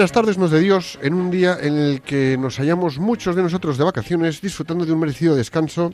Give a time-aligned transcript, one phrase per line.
[0.00, 3.42] Buenas tardes nos de Dios en un día en el que nos hallamos muchos de
[3.42, 5.92] nosotros de vacaciones disfrutando de un merecido descanso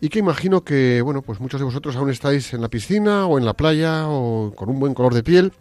[0.00, 3.36] y que imagino que, bueno, pues muchos de vosotros aún estáis en la piscina o
[3.36, 5.52] en la playa o con un buen color de piel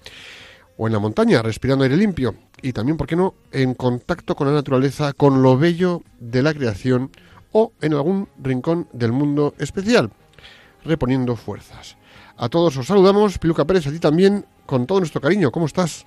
[0.77, 4.45] o en la montaña respirando aire limpio y también, ¿por qué no?, en contacto con
[4.45, 7.09] la naturaleza, con lo bello de la creación
[7.53, 10.11] o en algún rincón del mundo especial,
[10.85, 11.97] reponiendo fuerzas.
[12.37, 15.51] A todos os saludamos, Piluca Pérez, a ti también, con todo nuestro cariño.
[15.51, 16.05] ¿Cómo estás?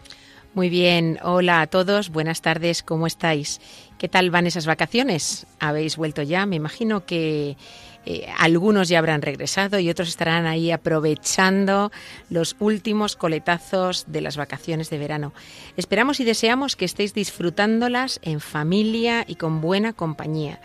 [0.56, 3.60] Muy bien, hola a todos, buenas tardes, ¿cómo estáis?
[3.98, 5.46] ¿Qué tal van esas vacaciones?
[5.60, 6.46] ¿Habéis vuelto ya?
[6.46, 7.58] Me imagino que
[8.06, 11.92] eh, algunos ya habrán regresado y otros estarán ahí aprovechando
[12.30, 15.34] los últimos coletazos de las vacaciones de verano.
[15.76, 20.62] Esperamos y deseamos que estéis disfrutándolas en familia y con buena compañía.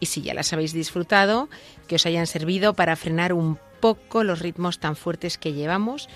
[0.00, 1.48] Y si ya las habéis disfrutado,
[1.86, 6.08] que os hayan servido para frenar un poco los ritmos tan fuertes que llevamos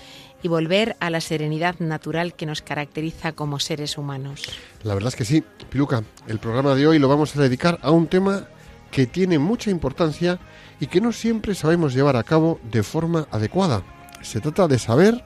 [0.43, 4.43] y volver a la serenidad natural que nos caracteriza como seres humanos.
[4.83, 7.91] La verdad es que sí, Piluca, el programa de hoy lo vamos a dedicar a
[7.91, 8.47] un tema
[8.91, 10.39] que tiene mucha importancia
[10.79, 13.83] y que no siempre sabemos llevar a cabo de forma adecuada.
[14.21, 15.23] Se trata de saber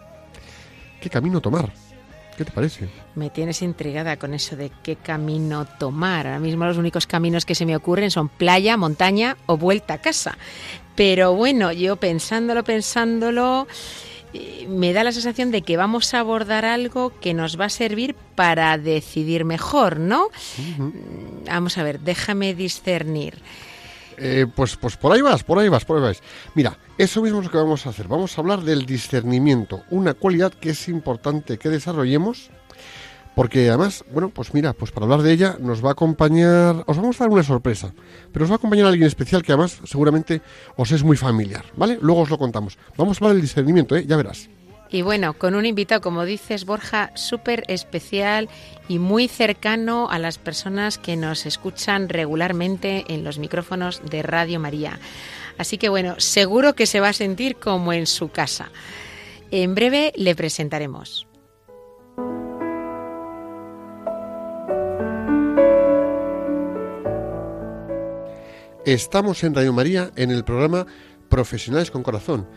[1.02, 1.72] qué camino tomar.
[2.38, 2.88] ¿Qué te parece?
[3.16, 6.25] Me tienes intrigada con eso de qué camino tomar.
[6.25, 9.97] Ahora mismo los únicos caminos que se me ocurren son playa, montaña o vuelta a
[9.97, 10.38] casa.
[11.00, 13.70] Pero bueno, yo pensándolo, pensándolo,
[14.68, 18.18] me da la sensación de que vamos a abordar algo que nos va a servir
[18.36, 20.28] para decidir mejor, ¿no?
[21.46, 23.36] Vamos a ver, déjame discernir.
[24.18, 26.22] Eh, pues, pues por ahí vas, por ahí vas, por ahí vas.
[26.54, 28.10] Mira, eso mismo es lo que vamos a hacer.
[28.10, 32.52] Vamos a hablar del discernimiento, una cualidad que es importante que desarrollemos
[33.39, 36.97] porque además, bueno, pues mira, pues para hablar de ella nos va a acompañar, os
[36.97, 37.94] vamos a dar una sorpresa,
[38.33, 40.41] pero os va a acompañar alguien especial que además seguramente
[40.75, 41.97] os es muy familiar, ¿vale?
[42.01, 42.77] Luego os lo contamos.
[42.97, 44.03] Vamos a hablar del discernimiento, ¿eh?
[44.05, 44.50] Ya verás.
[44.89, 48.50] Y bueno, con un invitado, como dices, Borja, súper especial
[48.89, 54.59] y muy cercano a las personas que nos escuchan regularmente en los micrófonos de Radio
[54.59, 55.00] María.
[55.57, 58.69] Así que bueno, seguro que se va a sentir como en su casa.
[59.50, 61.25] En breve le presentaremos.
[68.89, 70.88] Estamos en Radio María en el programa
[71.29, 72.47] Profesionales con Corazón.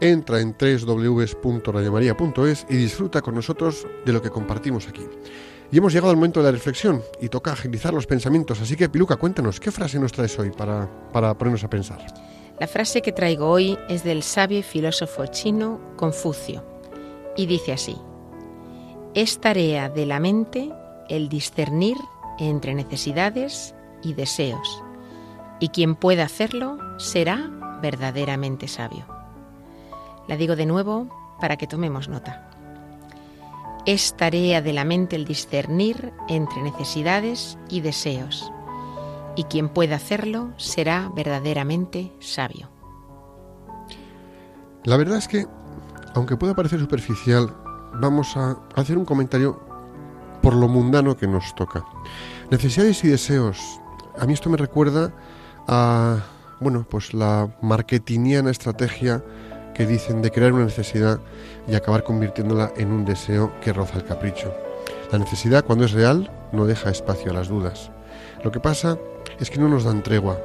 [0.00, 5.02] Entra en www.radiomaria.es y disfruta con nosotros de lo que compartimos aquí.
[5.72, 8.60] Y hemos llegado al momento de la reflexión y toca agilizar los pensamientos.
[8.60, 12.06] Así que, Piluca, cuéntanos, ¿qué frase nos traes hoy para, para ponernos a pensar?
[12.60, 16.64] La frase que traigo hoy es del sabio y filósofo chino Confucio
[17.36, 17.96] y dice así,
[19.14, 20.70] es tarea de la mente
[21.08, 21.96] el discernir
[22.38, 23.74] entre necesidades
[24.04, 24.84] y deseos
[25.60, 27.50] y quien pueda hacerlo será
[27.80, 29.06] verdaderamente sabio.
[30.26, 32.48] La digo de nuevo para que tomemos nota.
[33.86, 38.52] Es tarea de la mente el discernir entre necesidades y deseos,
[39.36, 42.68] y quien pueda hacerlo será verdaderamente sabio.
[44.84, 45.46] La verdad es que,
[46.14, 47.54] aunque pueda parecer superficial,
[47.94, 49.60] vamos a hacer un comentario
[50.42, 51.84] por lo mundano que nos toca.
[52.50, 53.80] Necesidades y deseos.
[54.18, 55.12] A mí esto me recuerda
[55.70, 56.18] a
[56.58, 59.24] bueno, pues la marketingiana estrategia
[59.72, 61.20] que dicen de crear una necesidad
[61.66, 64.52] y acabar convirtiéndola en un deseo que roza el capricho.
[65.10, 67.90] La necesidad, cuando es real, no deja espacio a las dudas.
[68.44, 68.98] Lo que pasa
[69.38, 70.38] es que no nos dan tregua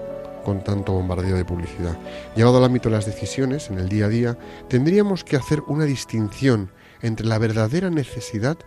[0.45, 1.97] con tanto bombardeo de publicidad.
[2.35, 4.37] Llevado al ámbito de las decisiones, en el día a día,
[4.69, 8.57] tendríamos que hacer una distinción entre la verdadera necesidad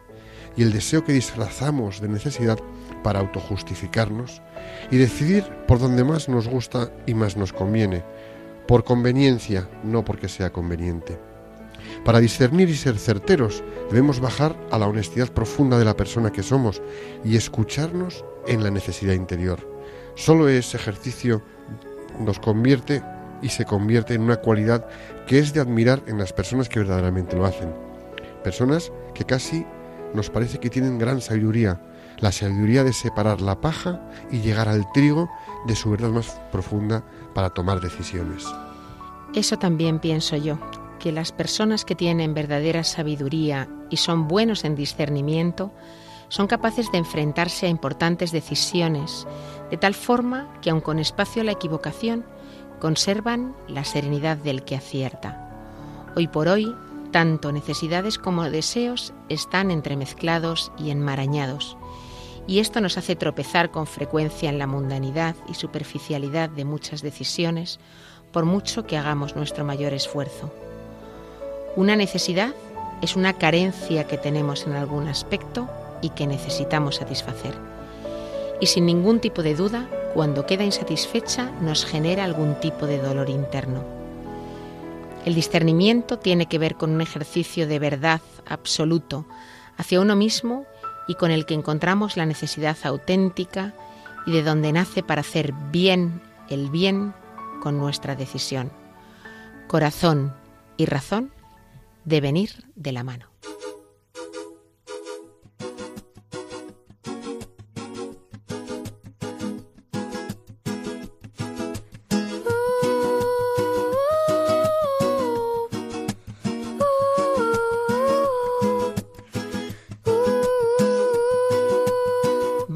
[0.57, 2.59] y el deseo que disfrazamos de necesidad
[3.03, 4.43] para autojustificarnos
[4.91, 8.05] y decidir por donde más nos gusta y más nos conviene,
[8.67, 11.19] por conveniencia, no porque sea conveniente.
[12.05, 16.43] Para discernir y ser certeros debemos bajar a la honestidad profunda de la persona que
[16.43, 16.83] somos
[17.25, 19.59] y escucharnos en la necesidad interior.
[20.15, 21.43] Solo ese ejercicio
[22.19, 23.03] nos convierte
[23.43, 24.87] y se convierte en una cualidad
[25.27, 27.73] que es de admirar en las personas que verdaderamente lo hacen.
[28.43, 29.65] Personas que casi
[30.15, 31.81] nos parece que tienen gran sabiduría,
[32.21, 34.01] la sabiduría de separar la paja
[34.31, 35.31] y llegar al trigo
[35.67, 37.05] de su verdad más profunda
[37.35, 38.45] para tomar decisiones.
[39.35, 40.59] Eso también pienso yo,
[40.99, 45.73] que las personas que tienen verdadera sabiduría y son buenos en discernimiento,
[46.29, 49.27] son capaces de enfrentarse a importantes decisiones,
[49.71, 52.25] de tal forma que aun con espacio a la equivocación,
[52.81, 55.45] conservan la serenidad del que acierta.
[56.17, 56.75] Hoy por hoy,
[57.13, 61.78] tanto necesidades como deseos están entremezclados y enmarañados,
[62.49, 67.79] y esto nos hace tropezar con frecuencia en la mundanidad y superficialidad de muchas decisiones,
[68.33, 70.51] por mucho que hagamos nuestro mayor esfuerzo.
[71.77, 72.55] Una necesidad
[73.03, 75.69] es una carencia que tenemos en algún aspecto
[76.01, 77.55] y que necesitamos satisfacer.
[78.63, 83.29] Y sin ningún tipo de duda, cuando queda insatisfecha nos genera algún tipo de dolor
[83.29, 83.85] interno.
[85.27, 89.27] El discernimiento tiene que ver con un ejercicio de verdad absoluto
[89.77, 90.65] hacia uno mismo
[91.09, 93.75] y con el que encontramos la necesidad auténtica
[94.27, 97.15] y de donde nace para hacer bien el bien
[97.61, 98.71] con nuestra decisión.
[99.67, 100.35] Corazón
[100.77, 101.33] y razón
[102.05, 103.28] deben ir de la mano.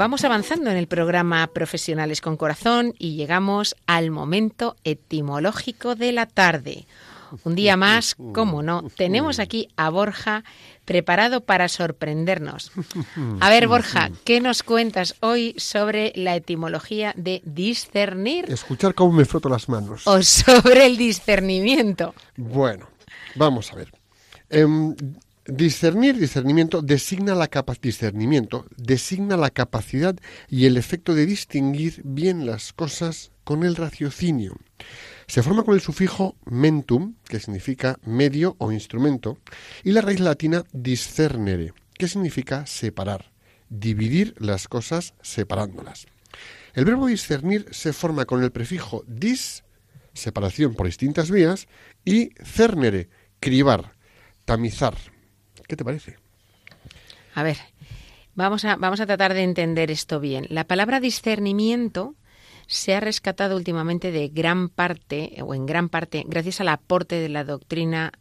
[0.03, 6.27] Vamos avanzando en el programa Profesionales con Corazón y llegamos al momento etimológico de la
[6.27, 6.89] tarde.
[7.45, 10.43] Un día más, cómo no, tenemos aquí a Borja
[10.85, 12.73] preparado para sorprendernos.
[13.39, 18.51] A ver, Borja, ¿qué nos cuentas hoy sobre la etimología de discernir?
[18.51, 20.05] Escuchar cómo me froto las manos.
[20.09, 22.13] O sobre el discernimiento.
[22.37, 22.89] Bueno,
[23.37, 23.93] vamos a ver.
[24.51, 24.97] Em,
[25.45, 27.51] Discernir, discernimiento, designa la
[27.81, 30.15] discernimiento designa la capacidad
[30.49, 34.57] y el efecto de distinguir bien las cosas con el raciocinio.
[35.27, 39.37] Se forma con el sufijo mentum, que significa medio o instrumento,
[39.83, 43.33] y la raíz latina discernere, que significa separar,
[43.69, 46.07] dividir las cosas separándolas.
[46.75, 49.65] El verbo discernir se forma con el prefijo dis,
[50.15, 51.67] separación por distintas vías,
[52.05, 53.09] y cernere,
[53.41, 53.97] cribar,
[54.45, 55.12] tamizar.
[55.73, 56.19] ¿Qué te parece?
[57.35, 57.57] A ver,
[58.35, 60.47] vamos a, vamos a tratar de entender esto bien.
[60.51, 62.15] La palabra discernimiento
[62.67, 67.31] se ha rescatado últimamente de gran parte, o en gran parte, gracias al aporte de
[67.31, 68.13] la doctrina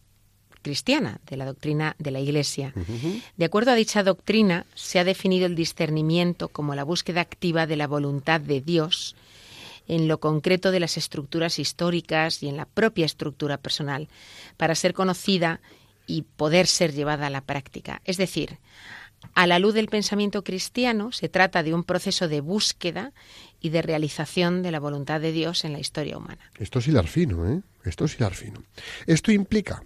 [0.61, 2.73] cristiana, de la doctrina de la Iglesia.
[3.35, 7.75] De acuerdo a dicha doctrina, se ha definido el discernimiento como la búsqueda activa de
[7.75, 9.17] la voluntad de Dios
[9.89, 14.07] en lo concreto de las estructuras históricas y en la propia estructura personal,
[14.55, 15.59] para ser conocida
[16.11, 18.01] y poder ser llevada a la práctica.
[18.05, 18.59] Es decir,
[19.33, 23.13] a la luz del pensamiento cristiano se trata de un proceso de búsqueda
[23.61, 26.51] y de realización de la voluntad de Dios en la historia humana.
[26.59, 27.61] Esto es hilar fino, ¿eh?
[27.85, 28.63] Esto es hilar fino.
[29.07, 29.83] Esto implica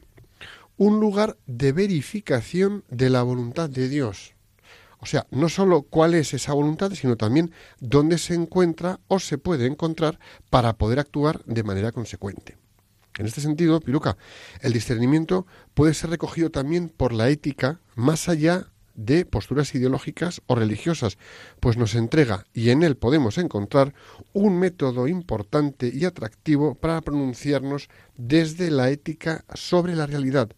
[0.77, 4.33] un lugar de verificación de la voluntad de Dios.
[4.99, 9.37] O sea, no solo cuál es esa voluntad, sino también dónde se encuentra o se
[9.37, 12.57] puede encontrar para poder actuar de manera consecuente.
[13.17, 14.17] En este sentido, Piruca,
[14.61, 20.55] el discernimiento puede ser recogido también por la ética más allá de posturas ideológicas o
[20.55, 21.17] religiosas,
[21.59, 23.93] pues nos entrega y en él podemos encontrar
[24.33, 30.49] un método importante y atractivo para pronunciarnos desde la ética sobre la realidad,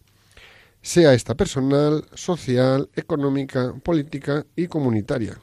[0.82, 5.40] sea esta personal, social, económica, política y comunitaria.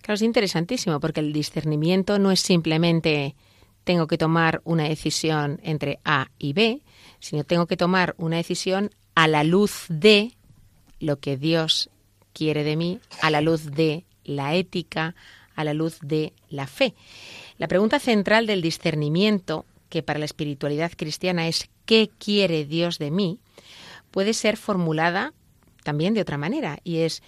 [0.00, 3.36] Claro, es interesantísimo porque el discernimiento no es simplemente
[3.88, 6.82] tengo que tomar una decisión entre A y B,
[7.20, 10.36] sino tengo que tomar una decisión a la luz de
[11.00, 11.88] lo que Dios
[12.34, 15.14] quiere de mí, a la luz de la ética,
[15.54, 16.92] a la luz de la fe.
[17.56, 23.10] La pregunta central del discernimiento, que para la espiritualidad cristiana es ¿qué quiere Dios de
[23.10, 23.40] mí?,
[24.10, 25.32] puede ser formulada
[25.82, 27.22] también de otra manera, y es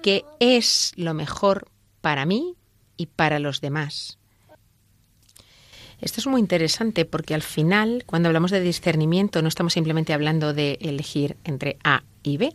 [0.00, 1.66] ¿qué es lo mejor
[2.00, 2.54] para mí
[2.96, 4.20] y para los demás?
[6.04, 10.52] Esto es muy interesante porque al final, cuando hablamos de discernimiento, no estamos simplemente hablando
[10.52, 12.54] de elegir entre A y B,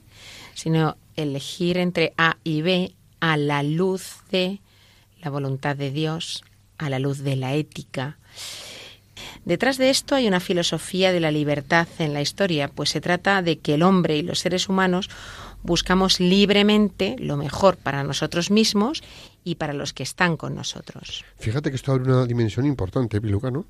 [0.53, 4.59] sino elegir entre A y B a la luz de
[5.19, 6.43] la voluntad de Dios,
[6.77, 8.19] a la luz de la ética.
[9.45, 13.41] Detrás de esto hay una filosofía de la libertad en la historia, pues se trata
[13.41, 15.09] de que el hombre y los seres humanos
[15.63, 19.01] buscamos libremente lo mejor para nosotros mismos
[19.43, 21.23] y para los que están con nosotros.
[21.37, 23.65] Fíjate que esto abre una dimensión importante, Piluca, ¿no?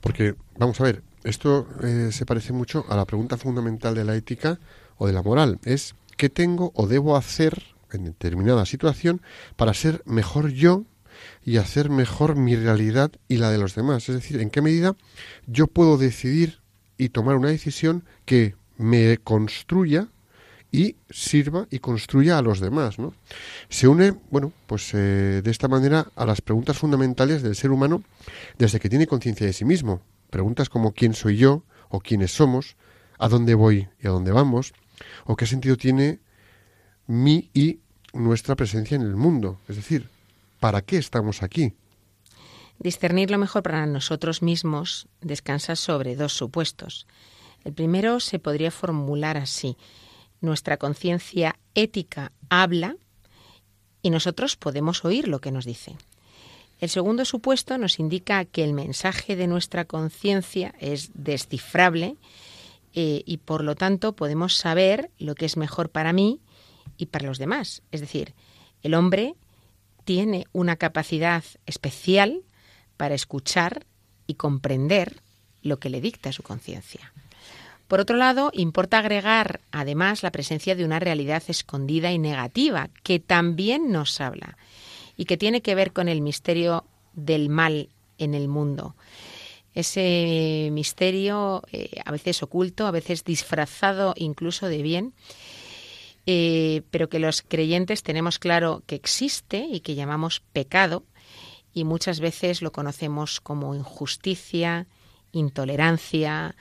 [0.00, 4.14] Porque, vamos a ver, esto eh, se parece mucho a la pregunta fundamental de la
[4.14, 4.58] ética
[4.98, 5.58] o de la moral.
[5.64, 9.22] Es, ¿qué tengo o debo hacer en determinada situación
[9.56, 10.84] para ser mejor yo
[11.44, 14.08] y hacer mejor mi realidad y la de los demás.
[14.08, 14.96] Es decir, en qué medida
[15.46, 16.60] yo puedo decidir
[16.98, 20.08] y tomar una decisión que me construya
[20.76, 22.98] y sirva y construya a los demás.
[22.98, 23.14] ¿no?
[23.70, 28.02] Se une, bueno, pues eh, de esta manera a las preguntas fundamentales del ser humano
[28.58, 30.02] desde que tiene conciencia de sí mismo.
[30.28, 32.76] Preguntas como quién soy yo o quiénes somos,
[33.18, 34.74] a dónde voy y a dónde vamos,
[35.24, 36.20] o qué sentido tiene
[37.06, 37.80] mi y
[38.12, 39.58] nuestra presencia en el mundo.
[39.68, 40.10] Es decir,
[40.60, 41.72] ¿para qué estamos aquí?
[42.78, 47.06] Discernir lo mejor para nosotros mismos descansa sobre dos supuestos.
[47.64, 49.78] El primero se podría formular así.
[50.40, 52.96] Nuestra conciencia ética habla
[54.02, 55.96] y nosotros podemos oír lo que nos dice.
[56.78, 62.16] El segundo supuesto nos indica que el mensaje de nuestra conciencia es descifrable
[62.92, 66.40] eh, y por lo tanto podemos saber lo que es mejor para mí
[66.98, 67.82] y para los demás.
[67.92, 68.34] Es decir,
[68.82, 69.34] el hombre
[70.04, 72.42] tiene una capacidad especial
[72.96, 73.86] para escuchar
[74.26, 75.20] y comprender
[75.62, 77.12] lo que le dicta su conciencia.
[77.88, 83.20] Por otro lado, importa agregar además la presencia de una realidad escondida y negativa que
[83.20, 84.58] también nos habla
[85.16, 87.88] y que tiene que ver con el misterio del mal
[88.18, 88.96] en el mundo.
[89.74, 95.12] Ese misterio eh, a veces oculto, a veces disfrazado incluso de bien,
[96.24, 101.04] eh, pero que los creyentes tenemos claro que existe y que llamamos pecado
[101.72, 104.86] y muchas veces lo conocemos como injusticia,
[105.30, 106.56] intolerancia,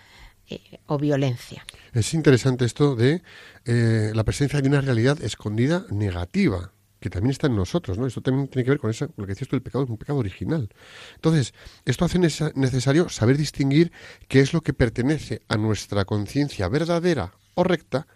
[0.50, 1.66] eh, o violencia.
[1.94, 3.22] Es interesante esto de
[3.66, 8.08] eh, la presencia de una realidad escondida negativa que también está en nosotros, ¿no?
[8.08, 9.98] Esto también tiene que ver con eso, lo que decías tú, el pecado es un
[9.98, 10.70] pecado original.
[11.14, 11.54] Entonces,
[11.86, 13.92] esto hace necesario saber distinguir
[14.28, 18.08] qué es lo que pertenece a nuestra conciencia verdadera o recta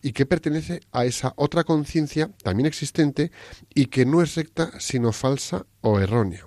[0.00, 3.32] y qué pertenece a esa otra conciencia también existente
[3.74, 6.46] y que no es recta sino falsa o errónea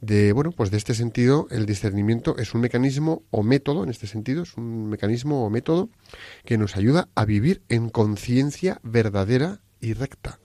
[0.00, 4.06] de bueno pues de este sentido el discernimiento es un mecanismo o método en este
[4.06, 5.88] sentido es un mecanismo o método
[6.44, 10.38] que nos ayuda a vivir en conciencia verdadera y recta.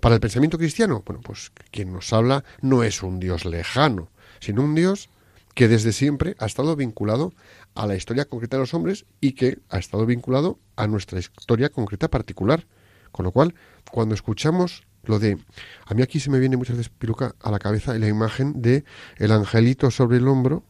[0.00, 4.62] Para el pensamiento cristiano bueno pues quien nos habla no es un dios lejano sino
[4.62, 5.08] un dios
[5.54, 7.32] que desde siempre ha estado vinculado
[7.74, 11.68] a la historia concreta de los hombres y que ha estado vinculado a nuestra historia
[11.68, 12.66] concreta particular.
[13.10, 13.54] Con lo cual
[13.90, 15.38] cuando escuchamos lo de
[15.86, 18.84] a mí aquí se me viene muchas veces piruca a la cabeza la imagen de
[19.16, 20.64] el angelito sobre el hombro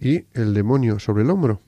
[0.00, 1.60] y el demonio sobre el hombro.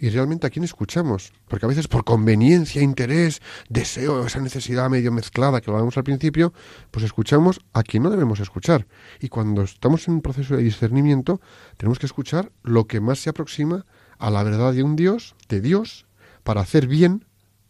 [0.00, 5.10] Y realmente a quién escuchamos porque a veces por conveniencia interés deseo esa necesidad medio
[5.10, 6.52] mezclada que lo vemos al principio
[6.92, 8.86] pues escuchamos a quien no debemos escuchar.
[9.20, 11.40] Y cuando estamos en un proceso de discernimiento
[11.76, 13.86] tenemos que escuchar lo que más se aproxima
[14.18, 16.06] a la verdad de un Dios de Dios
[16.44, 17.24] para hacer bien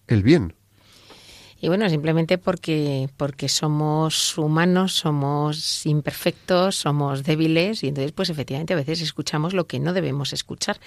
[0.06, 0.54] el bien
[1.60, 8.74] y bueno, simplemente porque, porque somos humanos, somos imperfectos, somos débiles y entonces pues efectivamente
[8.74, 10.78] a veces escuchamos lo que no debemos escuchar.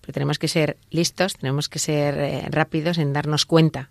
[0.00, 3.90] Pero tenemos que ser listos, tenemos que ser eh, rápidos en darnos cuenta.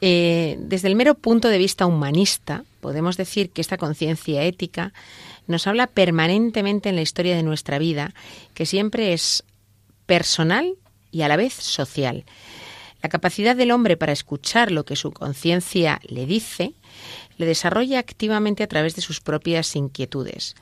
[0.00, 4.94] Eh, desde el mero punto de vista humanista, podemos decir que esta conciencia ética
[5.46, 8.14] nos habla permanentemente en la historia de nuestra vida,
[8.54, 9.44] que siempre es
[10.06, 10.74] personal
[11.10, 12.24] y a la vez social.
[13.02, 16.74] La capacidad del hombre para escuchar lo que su conciencia le dice
[17.36, 20.54] le desarrolla activamente a través de sus propias inquietudes.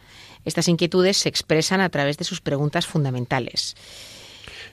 [0.44, 3.76] Estas inquietudes se expresan a través de sus preguntas fundamentales.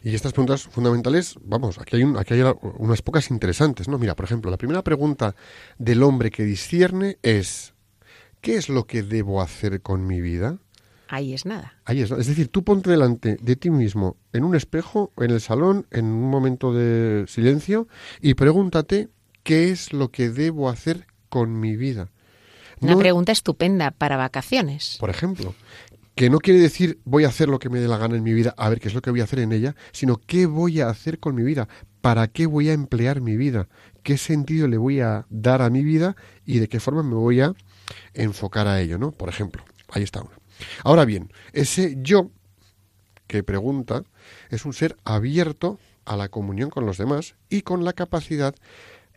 [0.04, 2.44] Y estas preguntas fundamentales, vamos, aquí hay, aquí hay
[2.78, 3.98] unas pocas interesantes, ¿no?
[3.98, 5.36] Mira, por ejemplo, la primera pregunta
[5.78, 7.74] del hombre que discierne es,
[8.40, 10.60] ¿qué es lo que debo hacer con mi vida?
[11.08, 11.74] Ahí es nada.
[11.86, 15.42] Ahí es Es decir, tú ponte delante de ti mismo en un espejo, en el
[15.42, 17.88] salón, en un momento de silencio
[18.22, 19.10] y pregúntate
[19.44, 22.10] qué es lo que debo hacer con mi vida.
[22.80, 24.98] Una pregunta estupenda para vacaciones.
[25.00, 25.56] Por ejemplo,
[26.16, 28.34] que no quiere decir voy a hacer lo que me dé la gana en mi
[28.34, 30.82] vida, a ver qué es lo que voy a hacer en ella, sino qué voy
[30.82, 31.68] a hacer con mi vida,
[32.02, 33.68] para qué voy a emplear mi vida,
[34.04, 37.42] qué sentido le voy a dar a mi vida y de qué forma me voy
[37.42, 37.54] a
[38.14, 39.12] enfocar a ello, ¿no?
[39.12, 40.37] Por ejemplo, ahí está una.
[40.84, 42.32] Ahora bien, ese yo
[43.28, 44.04] que pregunta
[44.50, 48.56] es un ser abierto a la comunión con los demás y con la capacidad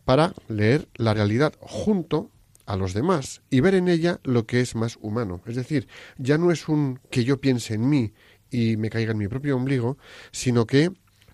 [0.05, 2.29] para leer la realidad junto
[2.65, 5.41] a los demás y ver en ella lo que es más humano.
[5.45, 8.13] Es decir, ya no es un que yo piense en mí
[8.49, 9.97] y me caiga en mi propio ombligo,
[10.31, 10.91] sino que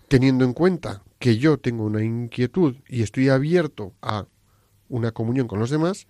[0.07, 4.27] teniendo en cuenta que yo tengo una inquietud y estoy abierto a
[4.89, 6.07] una comunión con los demás,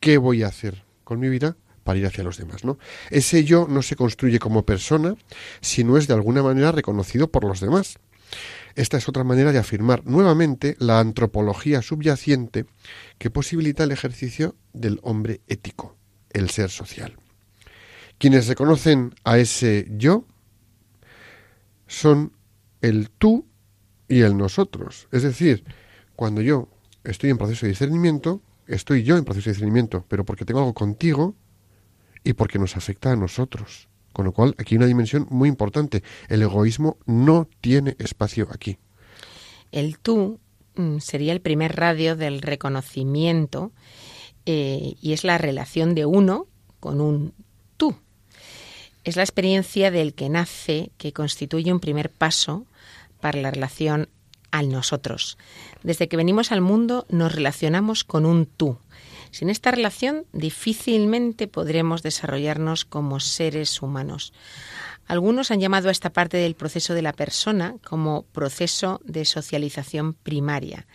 [0.00, 1.56] ¿qué voy a hacer con mi vida?
[1.86, 2.78] Para ir hacia los demás, ¿no?
[3.10, 5.14] Ese yo no se construye como persona,
[5.62, 7.98] sino es de alguna manera reconocido por los demás.
[8.74, 12.66] Esta es otra manera de afirmar nuevamente la antropología subyacente
[13.16, 15.96] que posibilita el ejercicio del hombre ético,
[16.30, 17.16] el ser social.
[18.18, 20.26] Quienes reconocen a ese yo
[21.86, 22.32] son
[22.82, 23.46] el tú
[24.08, 25.08] y el nosotros.
[25.12, 25.64] Es decir,
[26.16, 26.68] cuando yo
[27.04, 30.74] estoy en proceso de discernimiento, estoy yo en proceso de discernimiento, pero porque tengo algo
[30.74, 31.36] contigo
[32.26, 33.88] y porque nos afecta a nosotros.
[34.12, 36.02] Con lo cual, aquí hay una dimensión muy importante.
[36.28, 38.78] El egoísmo no tiene espacio aquí.
[39.72, 40.40] El tú
[40.74, 43.72] mm, sería el primer radio del reconocimiento
[44.44, 46.46] eh, y es la relación de uno
[46.80, 47.32] con un
[47.76, 47.94] tú.
[49.04, 52.66] Es la experiencia del que nace que constituye un primer paso
[53.20, 54.08] para la relación
[54.50, 55.38] al nosotros.
[55.82, 58.78] Desde que venimos al mundo nos relacionamos con un tú,
[59.36, 64.32] sin esta relación difícilmente podremos desarrollarnos como seres humanos.
[65.06, 70.14] Algunos han llamado a esta parte del proceso de la persona como proceso de socialización
[70.14, 70.86] primaria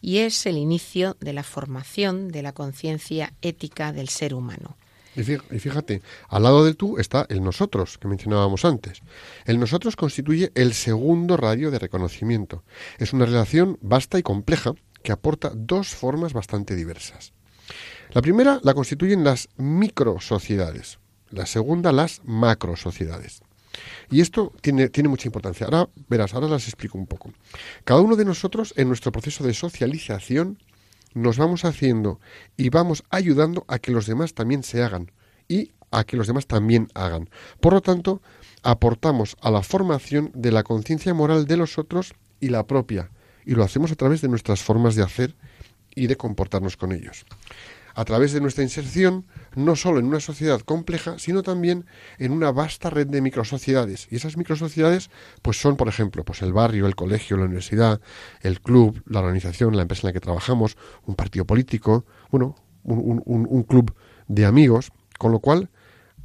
[0.00, 4.76] y es el inicio de la formación de la conciencia ética del ser humano.
[5.14, 9.00] Y fíjate, al lado del tú está el nosotros, que mencionábamos antes.
[9.44, 12.64] El nosotros constituye el segundo radio de reconocimiento.
[12.98, 14.74] Es una relación vasta y compleja
[15.04, 17.32] que aporta dos formas bastante diversas.
[18.12, 20.98] La primera la constituyen las microsociedades,
[21.30, 23.40] la segunda las macrosociedades.
[24.10, 25.66] Y esto tiene, tiene, mucha importancia.
[25.66, 27.32] Ahora verás, ahora las explico un poco.
[27.84, 30.58] Cada uno de nosotros en nuestro proceso de socialización
[31.14, 32.18] nos vamos haciendo
[32.56, 35.12] y vamos ayudando a que los demás también se hagan
[35.46, 37.30] y a que los demás también hagan.
[37.60, 38.22] Por lo tanto,
[38.64, 43.10] aportamos a la formación de la conciencia moral de los otros y la propia.
[43.46, 45.36] Y lo hacemos a través de nuestras formas de hacer
[45.94, 47.24] y de comportarnos con ellos
[47.94, 51.86] a través de nuestra inserción no solo en una sociedad compleja, sino también
[52.18, 54.08] en una vasta red de microsociedades.
[54.10, 55.10] Y esas microsociedades
[55.42, 58.00] pues son, por ejemplo, pues el barrio, el colegio, la universidad,
[58.42, 60.76] el club, la organización, la empresa en la que trabajamos,
[61.06, 63.94] un partido político, bueno, un, un club
[64.28, 65.70] de amigos, con lo cual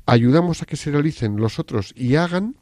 [0.06, 2.56] ayudamos a que se realicen los otros y hagan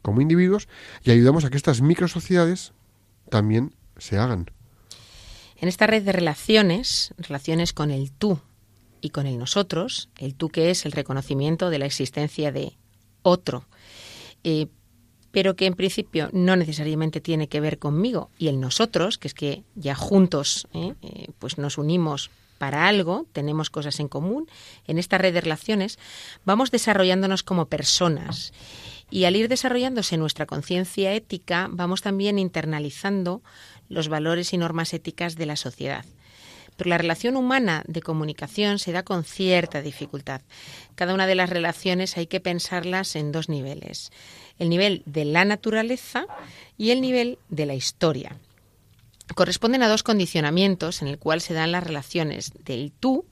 [0.00, 0.68] como individuos
[1.04, 2.72] y ayudamos a que estas microsociedades
[3.30, 4.50] también se hagan.
[5.62, 8.40] En esta red de relaciones, relaciones con el tú
[9.00, 12.76] y con el nosotros, el tú que es el reconocimiento de la existencia de
[13.22, 13.64] otro,
[14.42, 14.66] eh,
[15.30, 19.34] pero que en principio no necesariamente tiene que ver conmigo, y el nosotros, que es
[19.34, 24.48] que ya juntos eh, eh, pues nos unimos para algo, tenemos cosas en común,
[24.88, 25.96] en esta red de relaciones
[26.44, 28.52] vamos desarrollándonos como personas.
[29.10, 33.42] Y al ir desarrollándose nuestra conciencia ética, vamos también internalizando
[33.92, 36.04] los valores y normas éticas de la sociedad.
[36.76, 40.40] Pero la relación humana de comunicación se da con cierta dificultad.
[40.94, 44.10] Cada una de las relaciones hay que pensarlas en dos niveles.
[44.58, 46.24] El nivel de la naturaleza
[46.78, 48.38] y el nivel de la historia.
[49.34, 53.26] Corresponden a dos condicionamientos en el cual se dan las relaciones del tú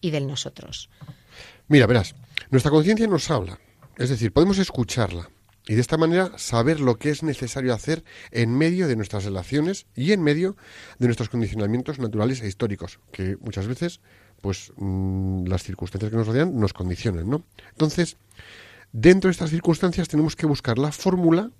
[0.00, 0.88] y del nosotros.
[1.68, 2.14] Mira, verás,
[2.50, 3.58] nuestra conciencia nos habla,
[3.98, 5.28] es decir, podemos escucharla,
[5.68, 9.86] y de esta manera saber lo que es necesario hacer en medio de nuestras relaciones
[9.96, 10.56] y en medio
[10.98, 14.00] de nuestros condicionamientos naturales e históricos, que muchas veces,
[14.40, 17.44] pues, mm, las circunstancias que nos rodean nos condicionan, ¿no?
[17.70, 18.16] Entonces,
[18.92, 21.50] dentro de estas circunstancias tenemos que buscar la fórmula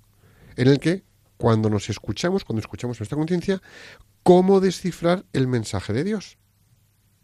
[0.55, 1.03] en el que,
[1.35, 3.61] cuando nos escuchamos, cuando escuchamos nuestra conciencia,
[4.23, 6.37] cómo descifrar el mensaje de Dios.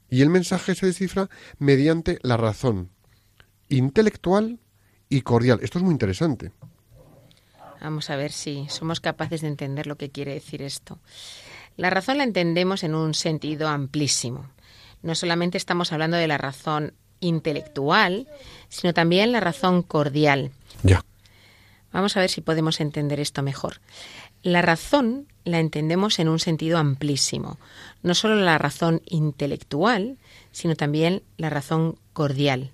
[0.10, 2.92] Y el mensaje se descifra mediante la razón
[3.70, 4.60] intelectual
[5.10, 5.60] y cordial.
[5.64, 6.52] Esto es muy interesante.
[7.84, 11.00] Vamos a ver si somos capaces de entender lo que quiere decir esto.
[11.76, 14.50] La razón la entendemos en un sentido amplísimo.
[15.02, 18.30] No solamente estamos hablando de la razón intelectual,
[18.70, 20.52] sino también la razón cordial.
[20.84, 21.04] Ya.
[21.92, 23.82] Vamos a ver si podemos entender esto mejor.
[24.44, 27.60] La razón la entendemos en un sentido amplísimo,
[28.02, 30.18] no solo la razón intelectual,
[30.54, 32.72] sino también la razón cordial.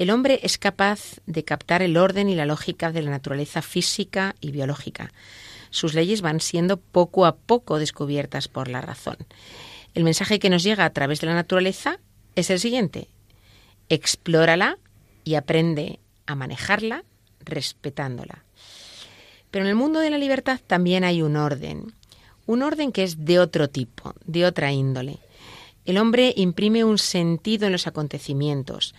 [0.00, 4.34] El hombre es capaz de captar el orden y la lógica de la naturaleza física
[4.40, 5.12] y biológica.
[5.68, 9.18] Sus leyes van siendo poco a poco descubiertas por la razón.
[9.94, 12.00] El mensaje que nos llega a través de la naturaleza
[12.34, 13.08] es el siguiente.
[13.90, 14.78] Explórala
[15.22, 17.04] y aprende a manejarla
[17.44, 18.42] respetándola.
[19.50, 21.92] Pero en el mundo de la libertad también hay un orden,
[22.46, 25.18] un orden que es de otro tipo, de otra índole.
[25.84, 28.94] El hombre imprime un sentido en los acontecimientos,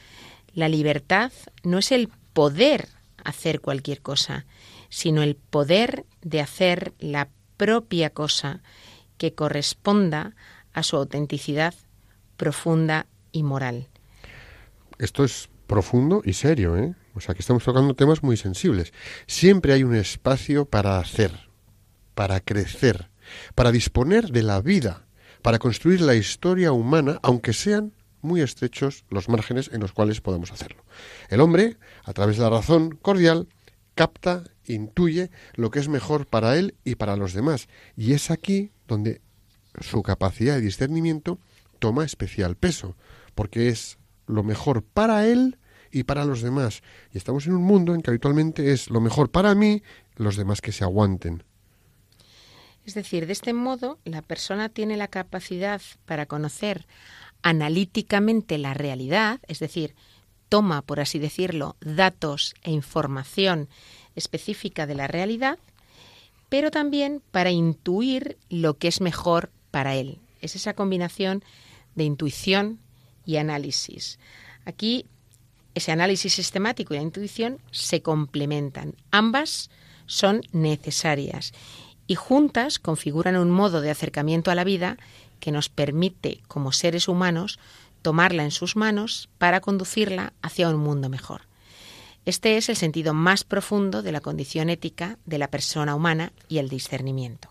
[0.54, 1.32] la libertad
[1.64, 2.88] no es el poder
[3.24, 4.46] hacer cualquier cosa,
[4.90, 8.62] sino el poder de hacer la propia cosa
[9.18, 10.36] que corresponda
[10.74, 11.74] a su autenticidad
[12.38, 13.88] profunda y moral.
[14.98, 16.96] Esto es profundo y serio, ¿eh?
[17.14, 18.94] O sea, que estamos tocando temas muy sensibles.
[19.28, 21.32] Siempre hay un espacio para hacer.
[22.14, 23.10] para crecer,
[23.56, 25.08] para disponer de la vida,
[25.42, 30.52] para construir la historia humana, aunque sean muy estrechos los márgenes en los cuales podemos
[30.52, 30.84] hacerlo.
[31.30, 33.48] El hombre, a través de la razón cordial,
[33.96, 38.72] capta, intuye lo que es mejor para él y para los demás, y es aquí
[38.88, 39.22] donde
[39.80, 41.40] su capacidad de discernimiento
[41.80, 42.96] toma especial peso,
[43.36, 45.58] porque es lo mejor para él
[45.92, 46.82] y para los demás.
[47.14, 49.84] Y estamos en un mundo en que habitualmente es lo mejor para mí,
[50.16, 51.44] los demás que se aguanten.
[52.86, 56.88] Es decir, de este modo, la persona tiene la capacidad para conocer
[57.44, 59.96] analíticamente la realidad, es decir,
[60.50, 63.70] toma, por así decirlo, datos e información
[64.16, 65.58] específica de la realidad,
[66.50, 70.20] pero también para intuir lo que es mejor para él.
[70.42, 71.44] Es esa combinación
[71.96, 72.80] de intuición
[73.26, 74.20] y análisis.
[74.66, 75.06] Aquí
[75.74, 78.96] ese análisis sistemático y la intuición se complementan.
[79.12, 79.70] Ambas
[80.06, 81.54] son necesarias
[82.08, 84.98] y juntas configuran un modo de acercamiento a la vida
[85.42, 87.60] que nos permite, como seres humanos,
[88.02, 91.42] tomarla en sus manos para conducirla hacia un mundo mejor.
[92.24, 96.60] Este es el sentido más profundo de la condición ética de la persona humana y
[96.60, 97.50] el discernimiento.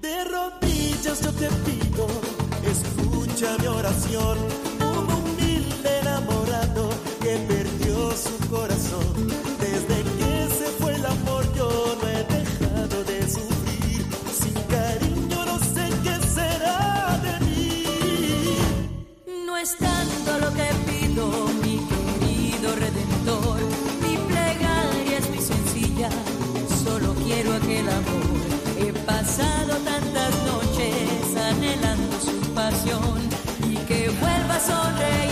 [0.00, 2.08] De rodillas yo te pido,
[2.64, 4.67] escucha mi oración
[8.18, 9.14] su corazón.
[9.60, 14.06] Desde que se fue el amor yo no he dejado de sufrir.
[14.40, 17.84] Sin cariño no sé qué será de mí.
[19.46, 21.24] No es tanto lo que pido,
[21.62, 23.60] mi querido redentor.
[24.02, 26.10] Mi plegaria es muy sencilla.
[26.84, 28.38] Solo quiero aquel amor.
[28.80, 33.18] He pasado tantas noches anhelando su pasión
[33.70, 35.27] y que vuelva a sonreír.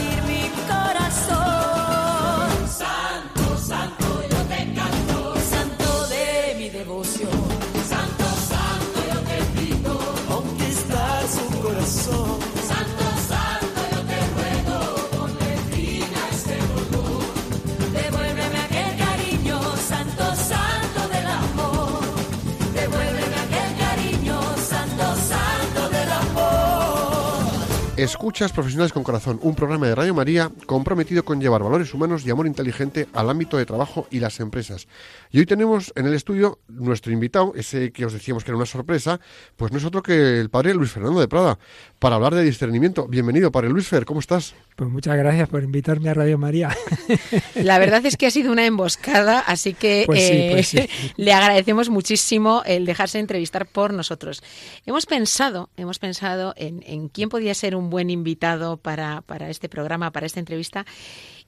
[27.97, 32.31] Escuchas Profesionales con Corazón, un programa de Radio María comprometido con llevar valores humanos y
[32.31, 34.87] amor inteligente al ámbito de trabajo y las empresas.
[35.31, 38.67] Y hoy tenemos en el estudio nuestro invitado, ese que os decíamos que era una
[38.67, 39.19] sorpresa,
[39.57, 41.59] pues no es otro que el padre Luis Fernando de Prada,
[42.07, 43.09] para hablar de discernimiento.
[43.09, 44.55] Bienvenido, padre Luis Fer, ¿cómo estás?
[44.77, 46.69] Pues muchas gracias por invitarme a Radio María.
[47.57, 51.91] La verdad es que ha sido una emboscada, así que pues pues eh, le agradecemos
[51.91, 54.45] muchísimo el dejarse entrevistar por nosotros.
[54.87, 59.69] Hemos pensado, hemos pensado en, en quién podía ser un buen invitado para, para este
[59.69, 60.87] programa, para esta entrevista.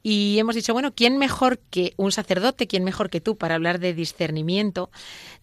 [0.02, 3.78] Y hemos dicho, bueno, ¿quién mejor que un sacerdote, quién mejor que tú para hablar
[3.78, 4.90] de discernimiento,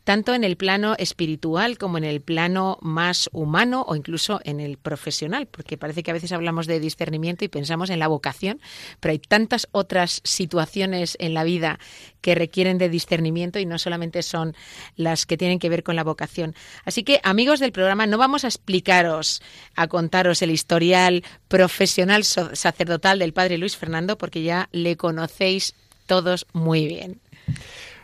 [0.06, 4.78] tanto en el plano espiritual como en el plano más humano o incluso en el
[4.78, 5.48] profesional?
[5.48, 8.62] Porque parece que a veces hablamos de discernimiento y pensamos en la vocación,
[9.02, 11.80] pero hay tantas otras situaciones en la vida
[12.22, 14.56] que requieren de discernimiento y no solamente son
[14.96, 16.56] las que tienen que ver con la vocación.
[16.86, 19.42] Así que, amigos del programa, no vamos a explicaros,
[19.76, 25.74] a contaros el historial profesional sacerdotal del padre Luis Fernando, porque ya le conocéis
[26.06, 27.20] todos muy bien.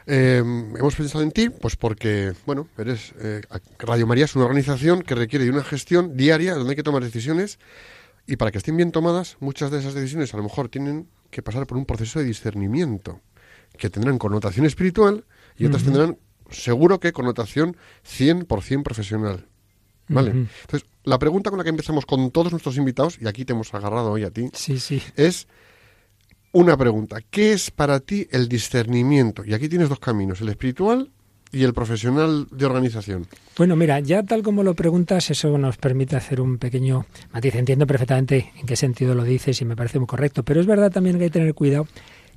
[0.06, 3.42] Eh, hemos pensado en ti, pues porque, bueno, eres eh,
[3.80, 7.04] Radio María es una organización que requiere de una gestión diaria donde hay que tomar
[7.04, 7.60] decisiones
[8.28, 11.42] y para que estén bien tomadas, muchas de esas decisiones a lo mejor tienen que
[11.42, 13.22] pasar por un proceso de discernimiento
[13.78, 15.26] que tendrán connotación espiritual
[15.58, 16.18] y otras tendrán
[16.50, 19.48] seguro que connotación 100% profesional.
[20.08, 20.32] ¿Vale?
[20.32, 23.74] Entonces, la pregunta con la que empezamos con todos nuestros invitados, y aquí te hemos
[23.74, 25.02] agarrado hoy a ti, sí, sí.
[25.16, 25.48] es
[26.52, 27.20] una pregunta.
[27.30, 29.44] ¿Qué es para ti el discernimiento?
[29.46, 31.10] Y aquí tienes dos caminos, el espiritual
[31.52, 33.28] y el profesional de organización.
[33.58, 37.56] Bueno, mira, ya tal como lo preguntas, eso nos permite hacer un pequeño matiz.
[37.56, 40.92] Entiendo perfectamente en qué sentido lo dices y me parece muy correcto, pero es verdad
[40.92, 41.88] también que hay que tener cuidado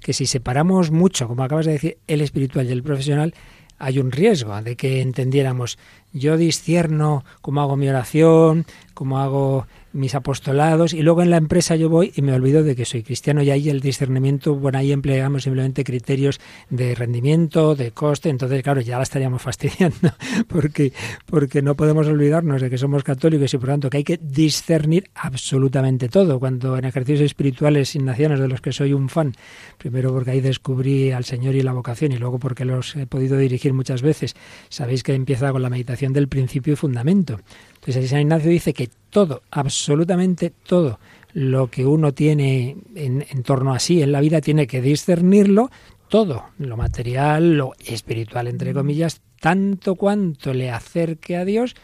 [0.00, 3.34] que si separamos mucho, como acabas de decir, el espiritual y el profesional,
[3.78, 5.78] hay un riesgo de que entendiéramos,
[6.12, 11.76] yo discierno cómo hago mi oración, cómo hago mis apostolados y luego en la empresa
[11.76, 14.92] yo voy y me olvido de que soy cristiano y ahí el discernimiento, bueno, ahí
[14.92, 20.12] empleamos simplemente criterios de rendimiento, de coste, entonces claro, ya la estaríamos fastidiando
[20.48, 20.92] porque,
[21.26, 25.10] porque no podemos olvidarnos de que somos católicos y por tanto que hay que discernir
[25.14, 26.38] absolutamente todo.
[26.38, 29.32] Cuando en ejercicios espirituales ignacianos de los que soy un fan,
[29.78, 33.38] primero porque ahí descubrí al Señor y la vocación y luego porque los he podido
[33.38, 34.34] dirigir muchas veces,
[34.68, 37.38] sabéis que empieza con la meditación del principio y fundamento.
[37.86, 40.98] Entonces San Ignacio dice que todo, absolutamente todo
[41.34, 45.70] lo que uno tiene en, en torno a sí en la vida, tiene que discernirlo
[46.08, 51.74] todo, lo material, lo espiritual, entre comillas, tanto cuanto le acerque a Dios,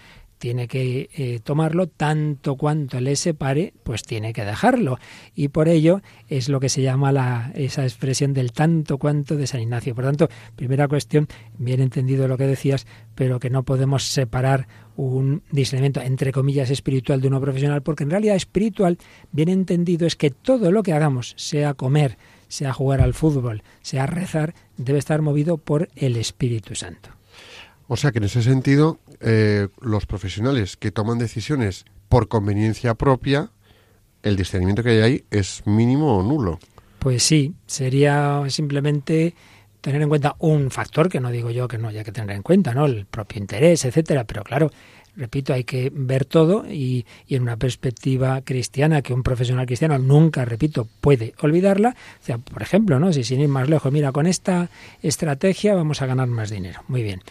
[0.40, 4.98] tiene que eh, tomarlo tanto cuanto le separe, pues tiene que dejarlo.
[5.34, 9.46] Y por ello es lo que se llama la, esa expresión del tanto cuanto de
[9.46, 9.94] San Ignacio.
[9.94, 14.66] Por tanto, primera cuestión, bien entendido lo que decías, pero que no podemos separar
[15.08, 18.98] un discernimiento entre comillas espiritual de uno profesional, porque en realidad espiritual,
[19.32, 24.06] bien entendido, es que todo lo que hagamos, sea comer, sea jugar al fútbol, sea
[24.06, 27.10] rezar, debe estar movido por el Espíritu Santo.
[27.88, 33.50] O sea que en ese sentido, eh, los profesionales que toman decisiones por conveniencia propia,
[34.22, 36.58] el discernimiento que hay ahí es mínimo o nulo.
[36.98, 39.34] Pues sí, sería simplemente
[39.80, 42.42] tener en cuenta un factor que no digo yo que no haya que tener en
[42.42, 42.86] cuenta, ¿no?
[42.86, 44.70] El propio interés, etcétera, pero claro,
[45.16, 50.44] repito, hay que ver todo y, en una perspectiva cristiana que un profesional cristiano nunca,
[50.44, 51.96] repito, puede olvidarla.
[52.20, 53.12] O sea, por ejemplo, ¿no?
[53.12, 54.70] Si sin ir más lejos, mira, con esta
[55.02, 56.82] estrategia vamos a ganar más dinero.
[56.88, 57.22] Muy bien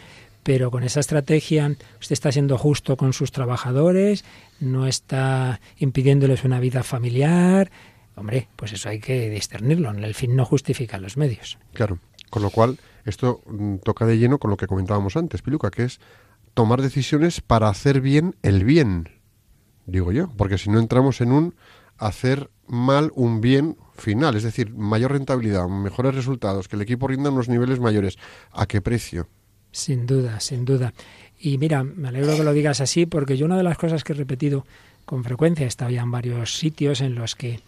[0.42, 4.26] pero con esa estrategia usted está siendo justo con sus trabajadores,
[4.60, 7.70] no está impidiéndoles una vida familiar.
[8.16, 9.92] Hombre, pues eso hay que discernirlo.
[9.92, 11.60] El fin no justifica los medios.
[11.74, 12.00] Claro.
[12.30, 15.84] Con lo cual, esto mm, toca de lleno con lo que comentábamos antes, Piluca, que
[15.84, 16.00] es
[16.54, 19.10] tomar decisiones para hacer bien el bien,
[19.86, 21.56] digo yo, porque si no entramos en un
[21.98, 27.30] hacer mal un bien final, es decir, mayor rentabilidad, mejores resultados, que el equipo rinda
[27.30, 28.18] unos niveles mayores.
[28.52, 29.28] ¿A qué precio?
[29.72, 30.94] Sin duda, sin duda.
[31.40, 34.14] Y mira, me alegro que lo digas así porque yo una de las cosas que
[34.14, 34.66] he repetido
[35.06, 37.60] con frecuencia, he estado ya en varios sitios en los que,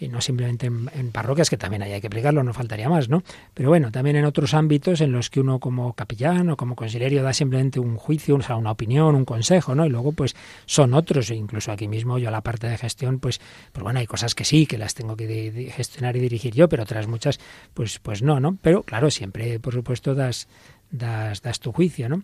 [0.00, 3.22] y no simplemente en, parroquias, que también hay que aplicarlo, no faltaría más, ¿no?
[3.52, 7.22] Pero bueno, también en otros ámbitos en los que uno como capellán o como consilerio
[7.22, 9.84] da simplemente un juicio, o sea, una opinión, un consejo, ¿no?
[9.84, 10.34] Y luego pues
[10.64, 13.40] son otros, e incluso aquí mismo yo la parte de gestión, pues,
[13.72, 16.68] pues bueno, hay cosas que sí, que las tengo que de gestionar y dirigir yo,
[16.68, 17.38] pero otras muchas,
[17.74, 18.56] pues, pues no, ¿no?
[18.62, 20.48] Pero claro, siempre, por supuesto, das
[20.90, 22.22] das, das tu juicio, ¿no?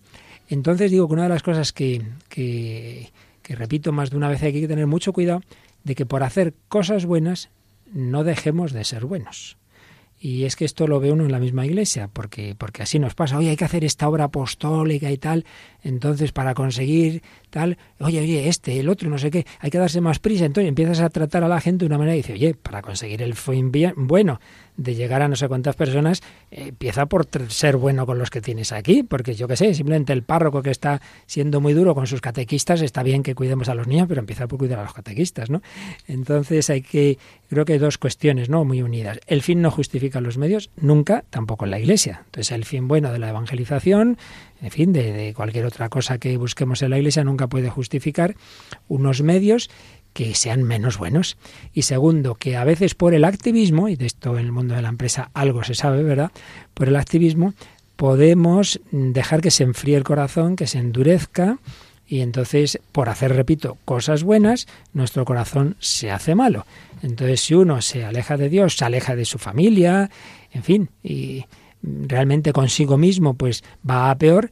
[0.49, 3.11] Entonces digo que una de las cosas que, que,
[3.43, 5.43] que repito más de una vez hay que tener mucho cuidado
[5.85, 7.49] de que por hacer cosas buenas
[7.93, 9.57] no dejemos de ser buenos.
[10.19, 13.15] Y es que esto lo ve uno en la misma iglesia, porque, porque así nos
[13.15, 13.37] pasa.
[13.37, 15.45] Oye, hay que hacer esta obra apostólica y tal.
[15.83, 17.23] Entonces, para conseguir
[17.57, 20.45] tal, oye, oye, este, el otro, no sé qué, hay que darse más prisa.
[20.45, 23.23] Entonces empiezas a tratar a la gente de una manera y dices, oye, para conseguir
[23.23, 24.41] el fin bien, bueno,
[24.77, 28.43] de llegar a no sé cuántas personas, eh, empieza por ser bueno con los que
[28.43, 32.07] tienes aquí, porque yo qué sé, simplemente el párroco que está siendo muy duro con
[32.07, 34.93] sus catequistas, está bien que cuidemos a los niños, pero empieza por cuidar a los
[34.93, 35.63] catequistas, ¿no?
[36.07, 37.17] Entonces hay que,
[37.49, 38.65] creo que hay dos cuestiones, ¿no?
[38.65, 39.19] Muy unidas.
[39.27, 42.23] El fin no justifica los medios, nunca, tampoco en la Iglesia.
[42.27, 44.19] Entonces el fin bueno de la evangelización,
[44.61, 48.37] en fin, de, de cualquier otra cosa que busquemos en la Iglesia, nunca puede justificar
[48.89, 49.71] unos medios
[50.13, 51.37] que sean menos buenos.
[51.75, 54.83] Y segundo, que a veces por el activismo, y de esto en el mundo de
[54.83, 56.33] la empresa algo se sabe, ¿verdad?
[56.73, 57.53] Por el activismo
[57.97, 61.59] podemos dejar que se enfríe el corazón, que se endurezca,
[62.09, 66.65] y entonces, por hacer, repito, cosas buenas, nuestro corazón se hace malo.
[67.03, 70.09] Entonces, si uno se aleja de Dios, se aleja de su familia,
[70.53, 71.45] en fin, y
[71.83, 74.51] realmente consigo mismo, pues va a peor,